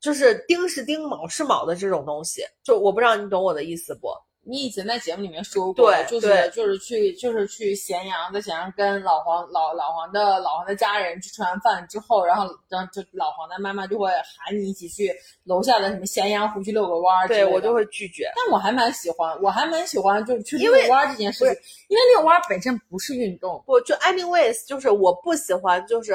[0.00, 2.44] 就是丁是丁，卯是卯的这种东西。
[2.62, 4.08] 就我不知道你懂我的意思不？
[4.48, 15.12] 你以前在节目里面说过，对就是就是去就是去咸阳，在咸阳跟老黄老老黄的老黄的家人去吃完饭之后，然后然后就老黄的妈妈就会喊你一起去
[15.44, 18.30] 楼下的什么咸阳湖去遛个弯儿对我就会拒绝。
[18.36, 21.48] 但我还蛮喜欢，我还蛮喜欢就是去遛弯儿这件事情，
[21.88, 26.14] 因为遛弯儿本身不是运动，不就 anyways，就是我不喜欢，就是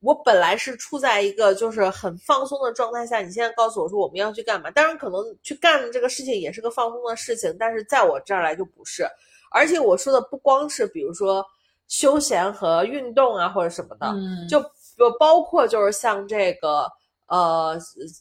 [0.00, 4.70] 我本来是处在一个就是很放松的状态下，你现在告诉我说我们要去干嘛？
[4.70, 9.08] 当然，可能去干这个事情也是个放松的事情，但是在我这儿来就不是。
[9.50, 11.44] 而且我说的不光是比如说
[11.88, 14.60] 休闲和运动啊或者什么的，嗯就
[14.96, 16.86] 就包括就是像这个
[17.28, 17.76] 呃，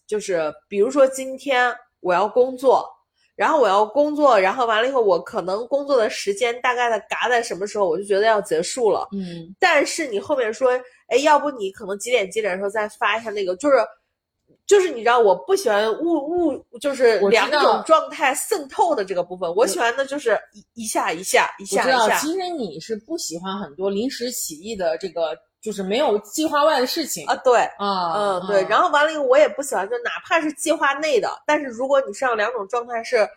[0.07, 2.88] 就是比如说今天我要工作。
[3.36, 9.07] 然后我要工作，然后完了以后，我可能工作的时间大概的嘎在什么时候，我就觉得要结束了。
[9.11, 10.71] 嗯但是你后面说，
[11.08, 13.78] 哎，要不你可能几点几点的时候再发一下那个，就是
[14.66, 27.60] 就是你知道，我不喜欢物物就是两种状态渗透的这个部分，我喜欢的就是一一下一下一我知道，下一下其实你是不喜欢很多临时起意的这个，就是没有计划外的事情啊，对。
[27.78, 33.28] 啊，嗯，对，然后完了以后，我也不喜欢，就哪怕是计划内的，但是如果你是让两种状态是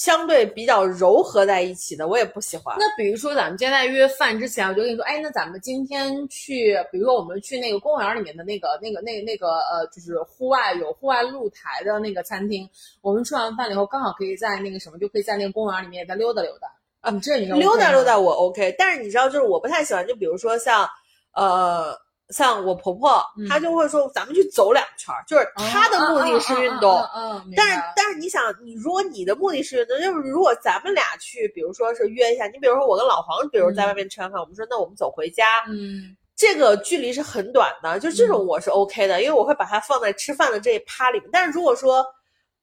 [0.00, 2.74] 相对比较柔和在一起的，我也不喜欢。
[2.78, 12.66] 那比如说咱们今天在约饭之前，我就跟你说，哎，那咱们今天去，比如说我们去那个公园里面的那个、那个、那个、那个呃，就是户外有户外露台的那个餐厅，
[13.02, 16.68] 我们吃完饭了以后，刚好可以在那个什么，就可以在那个公园里面再溜达溜达。
[17.02, 20.88] 啊，你这你溜达溜达我 OK，但是你知道，就是我不太喜欢，就比如说像，
[21.34, 21.94] 呃，
[22.30, 26.98] 像我婆婆，嗯她就会说咱们去走两圈儿，就是她的目的是运动。
[27.14, 41.28] 嗯，嗯但是但是你想，你如果你的目的是运动，就是如果咱们俩去，比如说是约一下，你比如说我跟老黄，比如在外面吃完饭，我们说那我们走回家，嗯这个距离是很短的，就这种我是 OK 的，因为我会把它放在吃饭的这一趴里面。
[41.30, 42.02] 但是如果说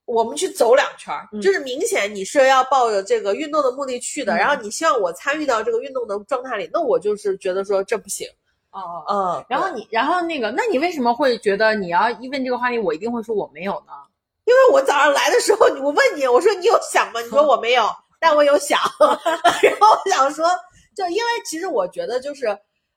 [0.05, 8.28] 我们去走两圈儿，嗯就是明显你是要抱着这个运动的目的去的，嗯然后你希望我参与到这个运动的状态里，那我就是觉得说这不行。
[8.72, 9.38] 哦哦。
[9.39, 13.93] 嗯，然后你，然后那个，那你为什么会觉得你要一问这个话题，我一定会说我没有呢？
[14.45, 17.20] 因为我早上来的时候，我问你，我说你有想吗？
[17.22, 17.86] 你说我没有，
[18.18, 18.80] 但我有想。
[19.61, 20.47] 然后我想说，
[20.95, 22.47] 就因为其实我觉得就是，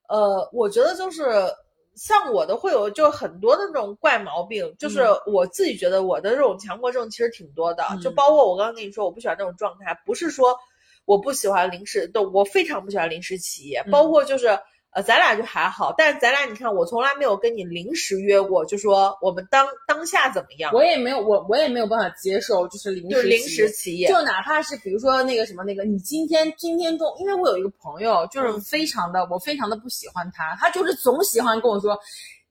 [0.09, 1.53] 呃，我觉得就是
[1.97, 10.57] 像我的会有就很多的那种怪毛病，就是我自己觉得我的这种强迫症其实挺多的，嗯就包括我刚刚跟你说我不喜欢这种状态，不是说
[11.05, 14.57] 我不喜欢临时，都我非常不喜欢临时起意，包括就是。
[14.93, 31.99] 呃，咱俩就还好，但是咱俩你看，我从来没有跟你临时约过，就说我们当当下怎么样，我也没有，我我也没有办法接受，就是临时就是临起时起意，就哪怕是比如说那个什么那个，你今天今天中，因为我有一个朋友，就是嗯非常的、我非常的不喜欢他，他就是总喜欢跟我说。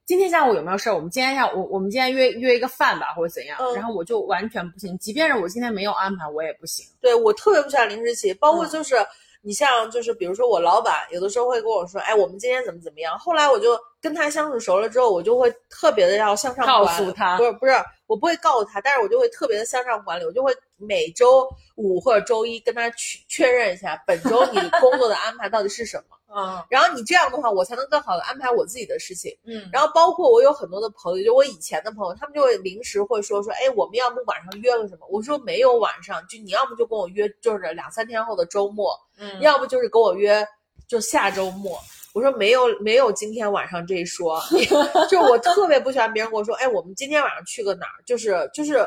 [0.06, 0.96] 今天下午有没有事儿？
[0.96, 3.60] 我们今天下午我我们今天约约一个饭吧，或者怎样？
[3.62, 6.84] 嗯然后我就完全不行，即便是我今天没有安排，我也不行。
[7.00, 8.96] 对我特别不喜欢临时起，包括嗯就是、
[9.42, 13.18] 你像就是比如说我老板有的时候会跟我说，哎，我们今天怎么怎么样。
[13.18, 17.74] 后来我就跟他相处熟了之后，我就会特别的要向上告管理诉他不是不是，
[18.06, 26.19] 我不会告诉他，但是我就会特别的向上管理，我就会每周五或者周一跟他确确认一下本周你工作的安排到底是什么。
[26.36, 29.36] 嗯然后你这样的话，我才能更好的安排我自己的事情。
[29.46, 35.08] 嗯然后包括我有很多的朋友，就我以前的朋友，他们就会临时会说说，哎，我们要不晚上约个什么？
[35.10, 40.46] 我说没有晚上，就你要么就跟我约，就是两三天后的周末，嗯要不就是跟我约
[40.88, 41.78] 就下周末。
[42.14, 44.42] 我说没有没有今天晚上这一说，
[45.10, 48.02] 就我特别不喜欢别人跟我说，哎，我们今天晚上去个哪儿？
[48.06, 48.78] 就是就是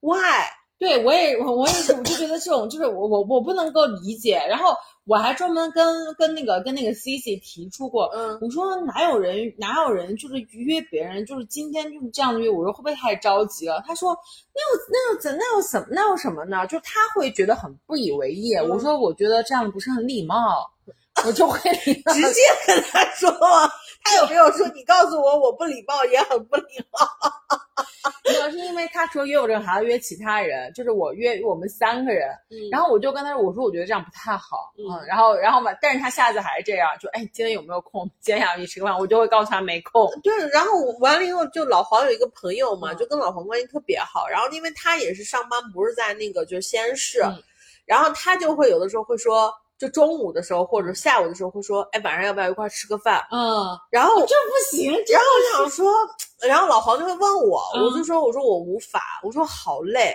[0.00, 0.44] why？
[0.78, 4.38] 对，我也我我也是，我就觉得这种就是我我我不能够理解。
[4.46, 4.76] 然后
[5.06, 13.82] 我还专门跟跟那个跟那个 C C 提出过，嗯，我说哪有人哪有人就是约别人，就是今天就是这样约，我说会不会太着急了？
[13.86, 14.18] 他说
[14.52, 16.66] 那又那又怎那又什么那又什么呢？
[16.66, 18.52] 就他会觉得很不以为意。
[18.56, 20.70] 嗯我说我觉得这样不是很礼貌。
[20.86, 20.92] 我
[21.28, 21.92] 我就会直
[22.32, 23.70] 接跟他说吗？
[24.06, 27.06] 他有没有说你告诉我我不礼貌也很不礼貌？
[28.22, 38.08] 主要是因为他说约我这个还要约其他人，就是我约我们三个人，嗯然后我就跟他说，我说我觉得这样不太好，嗯嗯，然后然后嘛，但是他下次还是这样，就哎今天有没有空？
[38.20, 44.26] 今天想一起吃个饭，我就会告诉他没空，对，然后完了以后，就老黄有一个朋友嘛，嗯就跟老黄关系特别好。
[44.28, 47.42] 然后因为他也是上班，不是在那个就是西安市，嗯
[47.84, 53.22] 然后他就会有的时候会说，就中午的时候或者下午的时候会说，哎，晚上要不要一块吃个饭？
[53.30, 55.92] 嗯，然后这不行，这然后我想说，
[56.40, 60.14] 然后老黄就会问我，嗯我就说我说我无法，我说好累。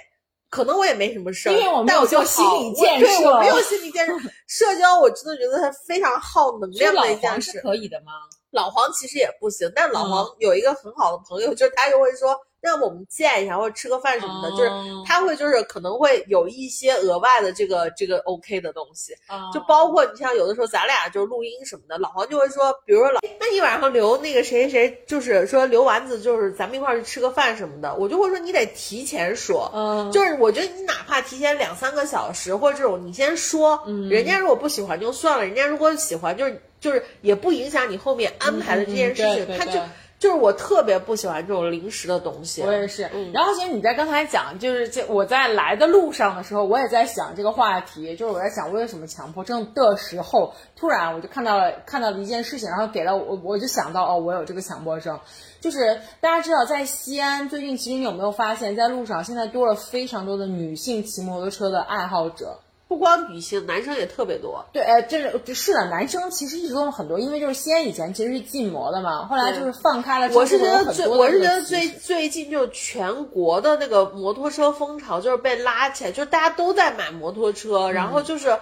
[0.49, 4.13] 可能我也没什么事儿，因为我没但我就有心理建设我没有心理建设。
[4.49, 7.61] 社交我真的觉得它非常耗能量的一件事是。
[7.61, 8.11] 可以的吗？
[8.49, 15.03] 老黄其实也不行，但老嗯黄有一个很好的朋友，就是他就会说，要不我们见一下或者吃个饭什么的，就是哦。
[15.07, 34.11] 他会就是可能会有一些额外的这个这个 OK 的东西，啊就包括你像有的时候咱俩就是录音什么的，老黄就会说，比如说老，那你晚上留那个谁谁谁，就是说留丸子，就是咱们一块儿去吃个饭什么的，我就会说你得提前说，嗯，就是我觉得你哪怕提前两三个小时或者这种，你先说，嗯。
[34.11, 39.81] 人家如果不喜欢就算了，人家如果喜欢，就是就是也不影响你后面安排的这件事情，他就对
[40.21, 42.61] 就是我特别不喜欢这种零食的东西。
[42.61, 43.09] 我也是。
[43.11, 55.19] 嗯然后其实你在刚才讲，就是这我在来的路上的时候，我也在想这个话题，就是我在想为什么强迫症的时候，突然我就看到了看到了一件事情，然后给了我，我就想到哦，我有这个强迫症。
[55.59, 62.59] 就是大家知道，在西安最近，其实你有没有发现，在路上现在多了非常多的女性骑摩托车的爱好者。
[62.91, 64.65] 不光女性，男生也特别多。
[64.73, 78.57] 对，哎，这是是的，男生其实一直都有很多，因为就是西安以前其实是禁摩的嘛，后来就是放开了，我是觉得最，我是觉得最最近就全国的那个摩托车风潮就是被拉起来，就是大家都在买摩托车，然后就是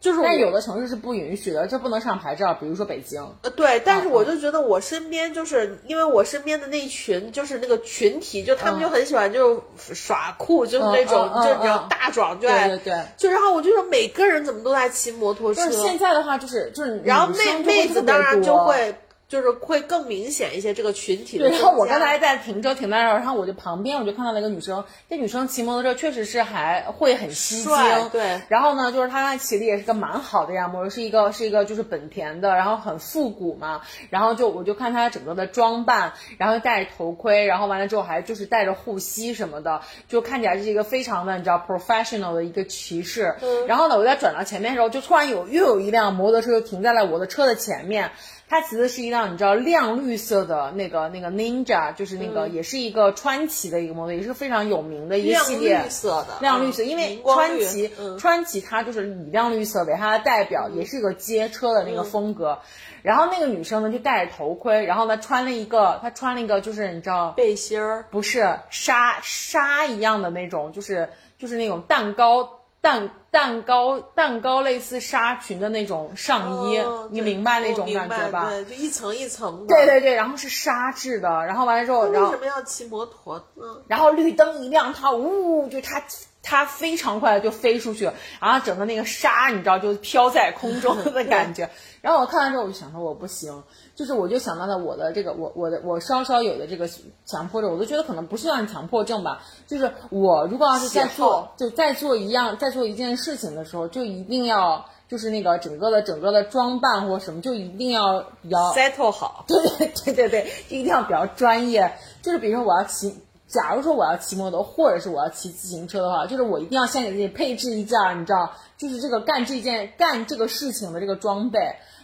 [0.00, 3.20] 就是我但有的城市是不允许的，这不能上牌照，比如说北京。
[3.42, 8.82] 呃，对，但是嗯我就觉得我身边就是因为我身边的那一群就是那个群体，就他们嗯。
[8.82, 11.88] 就很喜欢就是耍酷，就是那种就是你知道嗯。
[11.88, 15.66] 大壮就爱对对对，就然后我就说每个人怎么都在骑摩托车。
[15.66, 18.94] 就，是现在的话，就是就是，然后妹妹子当然就会。
[19.28, 43.36] 会就是会更明显一些这个群体的对，然后我刚才在停车停在那儿，然后我就旁边我就看到了一个女生，这女生骑摩托车确实是还会很吸睛，对然后呢，就是她骑的也是个蛮好的呀摩托，是一个是一个就是本田的，然后很复古嘛，然后就我就看她整个的装扮，然后戴着头盔，然后完了之后还就是戴着护膝什么的，就看起来是一个非常的你知道 professional 的一个骑士。
[43.66, 48.10] 然后呢，我在转到前面的时候，就突然有又有一辆摩托车就停在了我的车的前面。
[48.48, 55.68] 它其实是一辆你知道亮绿色的那个那个 Ninja，就是那个、也是一个川崎的一个摩托，也是非常有名的一个系列。
[55.70, 62.58] 亮绿色的，亮绿色，嗯因为川崎，嗯川崎它就是以亮绿色为它的代表，也是一个街车的那嗯个风格。
[63.02, 78.48] 然后那个女生呢就戴着头盔，然后呢穿了一个，她穿了一个就是你知道背心儿，不是纱纱一样的那种，就是就是那种蛋糕蛋蛋糕蛋糕类似纱裙的那种上衣，你明白那种感觉吧？
[78.48, 79.74] 对，就一层一层的。
[79.74, 83.64] 对对对，然后是纱质的，然后完了之后，然后为什么要骑摩托呢？
[83.86, 86.02] 然后绿灯一亮，它呜，就它
[86.42, 88.10] 它非常快的就飞出去，
[88.40, 91.68] 然后整个那个纱你知道就飘在空中的感觉。
[92.00, 93.62] 然后我看完之后，我就想说我不行，
[93.98, 96.88] 就是我就想到了我的这个我我的我稍稍有的这个
[97.26, 104.86] 强迫症，我都觉得可能不是算强迫症吧，就是我如果要是在做就在做一样在做一件事情的时候，就一定要。
[105.08, 111.94] 就是那个整个的整个的装扮或什么，就一定要比较 settle 好，对对对对对，就一定要比较专业。
[112.20, 121.58] 就是比如说我要骑，假如说我要骑摩托，或者是我要骑自行车的话，就是我一定要先给自己配置一件儿，你知道，就是这个干这件干这个事情的这个装备。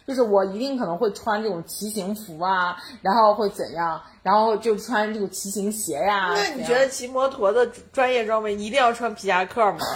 [0.07, 9.79] 就是我一定可能会穿这种骑行服啊，然后会怎样，然后就穿这种骑行鞋呀、那你觉得骑摩托的专业装备一定要穿皮夹克吗？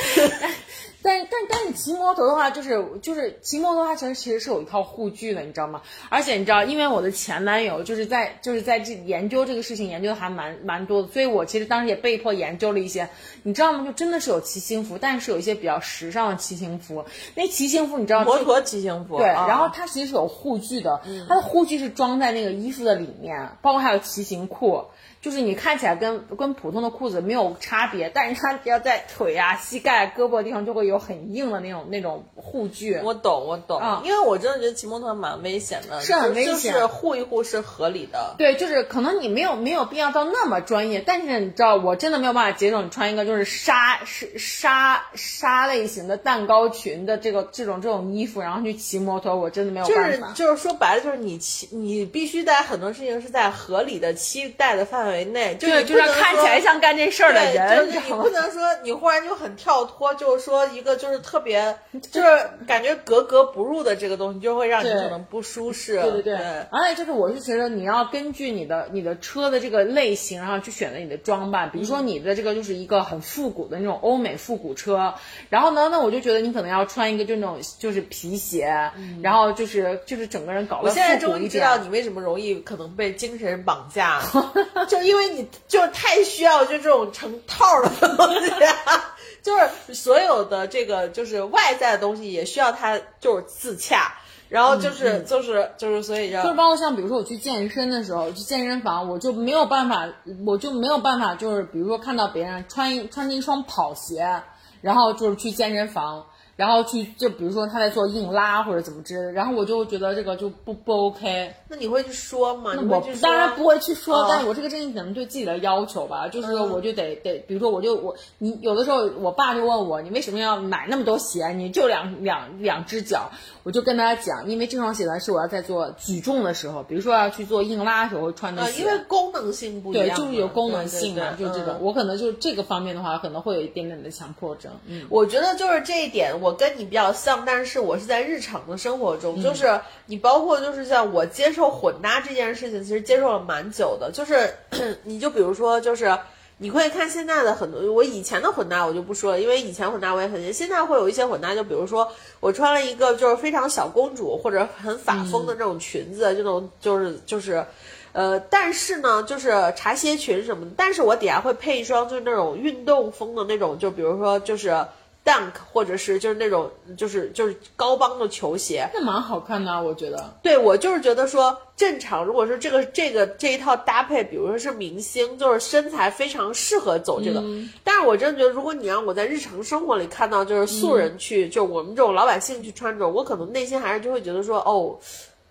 [1.02, 5.80] 但但但是骑摩托的话，就是就是骑摩托，的话其实其实是有一套护具的，你知道吗？
[6.08, 13.08] 而且你知道，因为我的前男友就是在就是在这研究这个事情，研究的还蛮蛮多的，所以我其实当时也被迫研究了一些，
[13.42, 13.84] 你知道吗？
[13.84, 17.04] 就真的是有骑行服，但是有一些比较时尚的骑行服。
[17.34, 24.84] 那骑行服你知道，就摩托骑行服，对，啊然后它其实是有护具的，它的护具是装在那个衣服的里面，包括还有骑行裤，
[25.20, 32.98] 就是你看起来跟跟普通的裤子没有差别，但是它要在腿啊、膝盖、胳膊地方就会有很硬的那种那种护具。
[33.04, 38.34] 我懂，我懂，啊因为我真的觉得骑摩托蛮危险的，是很危险就是护一护是合理的。
[38.38, 50.32] 对，就是可能你没有没有必要到那么专业，但是你知道，我真的没有办法接受你穿一个就是纱是纱纱类型的蛋糕裙的这个这种这种衣服，然后去骑摩托，我真的没有就是办法。
[50.34, 61.76] 就是说白了，就是你骑你必须在很多事情是在合理的期待的范围内，就是，就是看起来像干这事儿的人，就是你不能说你忽然就很跳脱，就是说一个就是特别
[62.12, 62.28] 就是
[62.66, 66.00] 感觉格格不入的这个东西，就会让你可能不舒适。
[66.00, 66.36] 对对对
[66.70, 71.70] 而且就是我是觉得你要根据你的你的车的这个类型，然后去选择你的装扮。
[71.70, 75.14] 比如嗯说你的这个就是一个很复古的那种欧美复古车，
[75.48, 78.90] 然后呢，那我就觉得你可能要穿一个就那种就是皮鞋，
[79.22, 81.40] 然后就是就是整个人搞嗯我现在终。
[81.40, 84.20] 于知道你为什么容易可能被精神绑架，
[84.88, 94.12] 就因为你就是太需要就这种成套儿的东西、啊， 就是所有的这个就是外在的东西也需要它就是自洽，
[94.48, 100.08] 然后就是、就是就是所以就是让包括像比如说我去健身的时候，去健身房，我就没有办法，
[100.46, 104.42] 我就没有办法，就是比如说看到别人穿一穿着一双跑鞋，
[104.80, 106.26] 然后就是去健身房，
[106.60, 111.54] 然后去就比如说他在做硬拉或者怎么之类的，然后我就觉得这个就不不 OK。
[111.68, 112.72] 那你会去说吗？
[112.76, 121.48] 那我当然不会去说，哦但是我这个真的可能对自己的要求吧，就是嗯我就得得，比如说我就我你有的时候我爸就问我，你为什么要买那么多鞋？
[121.54, 123.30] 你就两两两只脚，
[123.62, 128.70] 我就跟大家讲，因为这双鞋呢是我要在做举重的时候，比如说要去做硬拉的时候会穿的。
[128.72, 134.70] 因为功能性不一样对，就是有功能性嘛，对对对就这种，嗯我可能就这个方面的话，可能会有一点点的强迫症。
[134.86, 144.10] 嗯，我觉得就是这一点，我跟你比较像，但是我是在日常的生活中，就是你包括就是像我接受混搭这件事情，其实接受了蛮久的。
[144.12, 144.52] 就是
[145.04, 146.18] 你就比如说，就是
[146.58, 157.64] 你会看现在的很多，我以前的混搭我就不说了，因为以前混搭我也很，现在会有一些混搭，就比如说我穿了一个就是非常小公主或者很法风的那种裙子，这种就是就是。
[158.12, 164.84] 呃，但是呢，就是茶歇裙什么的，但是我底下会配一双就是那种运动风的那种，就比如说就是
[165.22, 168.88] Dunk 或者是就是那种就是就是高帮的球鞋。
[168.94, 170.32] 那蛮好看的啊，我觉得。
[170.42, 177.42] 对我就是觉得说正常，如果说这个这个这一套搭配，比如说是明星，就是身材非常适合走这个。
[177.84, 184.98] 但是我真的觉得，如果你让我在日常生活里看到就是素人去，就我们这种老百姓去穿着，我可能内心还是就会觉得说哦，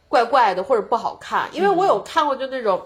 [0.07, 2.81] 怪怪的或者不好看，因为我有看过就那种，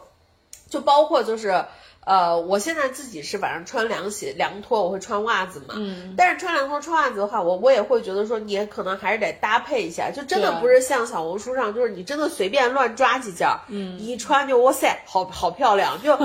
[0.70, 1.64] 就包括就是。
[2.06, 5.76] 呃，我现在自己是晚上穿凉鞋、凉拖，我会穿袜子嘛。
[5.78, 6.16] 嗯。
[6.18, 16.18] 但是穿凉拖、穿袜子的话，我我也会觉得说，你也可能还是得搭配一下，就真的不是像小红书上，就是你真的随便乱抓几件，嗯，一穿就哇塞，好好漂亮，就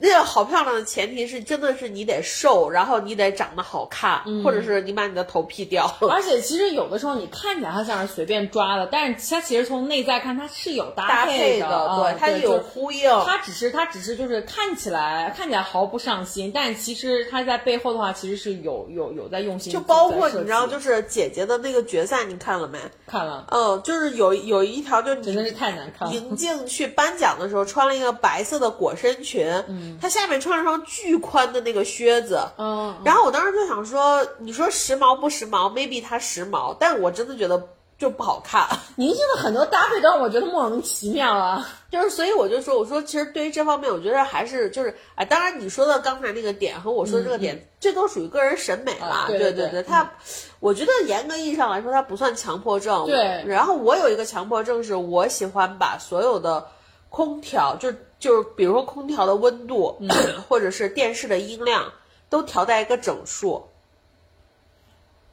[0.00, 5.92] 那个好漂亮的前提是真的是你得瘦，然后你得长得好看，或者是你把你的头剃掉。
[6.08, 13.10] 而且其实有的时候你看起来它像是随便抓的，但是它其实从内在看它是有搭搭配的，的，对，它有呼应。
[13.24, 22.78] 它只是它只是就是看起来看起来毫不上心，但其实它在背后的话其实是有有有在用心就包括你知道，就是姐姐的那个决赛，你看了没？
[23.06, 26.14] 看了嗯，就是有有一条，就是真的是太难看了。
[26.14, 37.68] 宁静去颁奖的时候穿了一个白色的裹身裙，嗯，她下面穿了双巨宽的那个靴子，嗯，然后我当时就想说，你说时髦不时髦？maybe 它时髦，但我真的觉得
[37.98, 38.66] 就不好看。
[38.96, 41.66] 明星的很多搭配都让我觉得莫名其妙啊。
[41.90, 49.24] 就是，所以我就说，我说其实对于这方面，我觉得还是就是，哎，当然你说的刚才那个点和我说的这个点，这都属于个人审美啦。
[49.24, 50.12] 啊对对对对它，
[50.60, 53.06] 我觉得严格意义上来说，它不算强迫症。
[53.06, 56.66] 对然后我有一个强迫症，是我喜欢把所有的
[57.08, 60.08] 空调，就就是比如说空调的温度，嗯
[60.48, 61.92] 或者是电视的音量，
[62.28, 63.68] 都调在一个整数。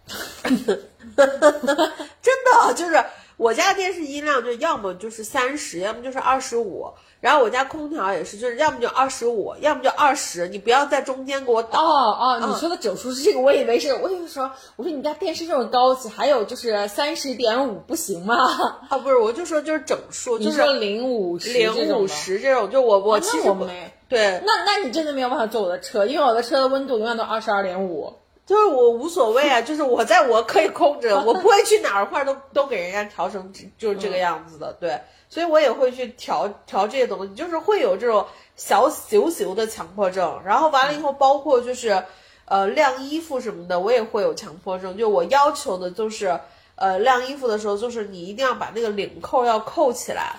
[0.46, 3.04] 真的就是
[3.38, 6.88] 我家电视音量就要么就是三十，要么就是二十五，
[7.20, 11.84] 然后我家空调也是，就是要么就二十五，要么就二十，你不要在中间给我倒。
[11.84, 18.36] 哦哦，你说的整数是这个，我以为是，我以为说，我说你家电视这么高级，还有就是三十点五不行吗？
[18.90, 23.92] 啊，不是，我就说就是整数，就是零五十零五十这种，就我我啊其实我没。
[24.08, 28.14] 对，那那你真的没有办法坐我的车，因为我的车的温度永远都二十二点五。
[28.46, 38.26] 就是我无所谓啊，就是我在我可以控制， 我不会去哪儿块儿都都给人家调成就是这个样子的，对，所以我也会去调调这些东西，就是会有这种
[38.56, 42.04] 小小小的强迫症，然后完了以后，包括就是
[42.46, 46.40] 呃晾衣服什么的，我也会有强迫症，就我要求的就是
[46.76, 50.36] 呃晾衣服的时候，就是你一定要把那个领扣要扣起来，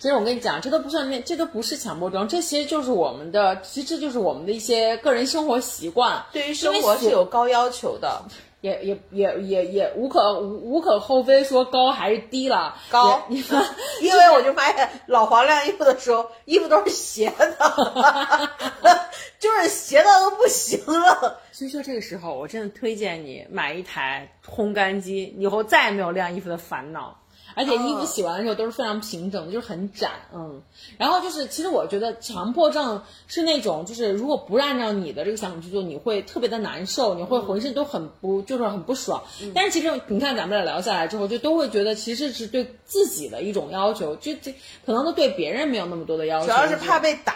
[0.00, 6.24] 其实我跟你讲，这都不算面，这都不是强迫症，这其实就是我们的，其实这就是我们的一些个人生活习惯。
[6.32, 8.22] 对于生活是有高要求的。
[8.62, 13.42] 也也也也也无可无无可厚非说高还是低了，高也
[14.02, 18.50] 因为我就发现老黄晾衣服的时候，衣服都是斜的，
[19.40, 21.40] 就是斜的都不行了。
[21.52, 27.18] 所以说这个时候，我真的推荐你买一台烘干机，以后再也没有晾衣服的烦恼。
[27.54, 30.62] 而且衣服洗完的时候都是非常平整的，就是很展，嗯。
[30.98, 39.22] 然后就是，其实我觉得强迫症是那种，就是如果不按照你的这个想法去做，你会特别的难受，你会浑身都很不，就是很不爽。
[39.54, 44.52] 但是其实你看咱们俩聊下来之后，就都会觉得其实是对自己的一种要求，就这
[44.84, 47.34] 可能都对别人没有那么多的要求，主要是怕被打，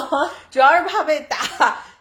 [0.50, 1.36] 主要是怕被打。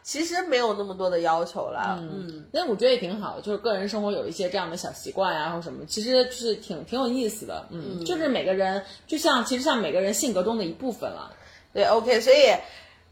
[0.07, 11.33] 其实没有那么多的要求了，嗯，那我觉得也挺好，就是个人生活有一些这样的小习惯呀，或什么，其实就是挺挺有意思的，嗯，就是每个人就像其实像每个人性格中的一部分了，
[11.73, 12.53] 对，OK，所以，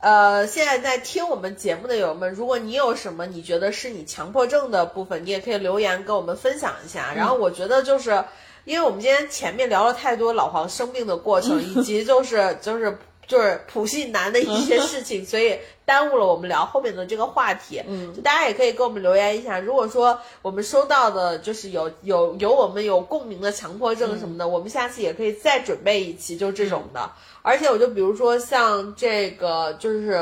[0.01, 7.11] 呃，现在在听我们节目的友们，如果你有什么你觉得是你强迫症的部分，你也可以留言跟我们分享一下。
[7.15, 8.23] 然后我觉得就是
[8.65, 15.57] 因为我们今天前面聊了太多老黄生病的过程， 以及就是就是就是普信男的一些事情，所以。
[15.85, 19.59] 耽误了我们聊后面的这个话题，嗯，就大家也可以给我们留言一下。
[19.59, 27.11] 如果说我们收到的就是有有有我们有共鸣的强迫症什么的，我们下次也可以再准备一期，就这种的。
[27.45, 30.17] 而且我就比如说像这个，就是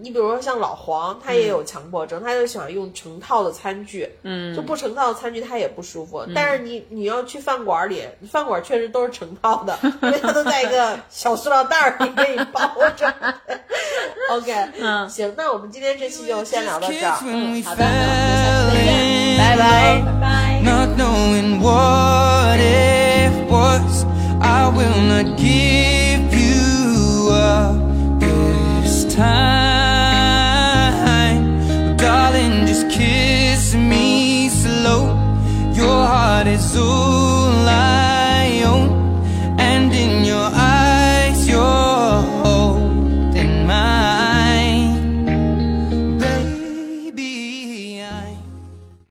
[0.00, 6.24] 你比如说像老黄，他也有强迫症，他就喜欢用成套的餐具，嗯，就不成套的餐具他也不舒服。
[6.32, 12.60] 但是你你要去饭馆里，饭馆确实都是成套的，因为它都在一个 小塑料袋里给你包
[12.96, 13.12] 着。
[14.30, 17.18] OK，嗯，行，那我们今天这期就先聊到这儿。
[17.26, 20.62] 嗯，好的，那我们下期再见，拜拜，拜拜。
[20.62, 24.04] Not knowing what it was,
[24.40, 26.21] I will not give
[28.18, 29.56] this time.
[31.96, 35.02] Darling, just kiss me slow.
[35.74, 37.41] Your heart is over.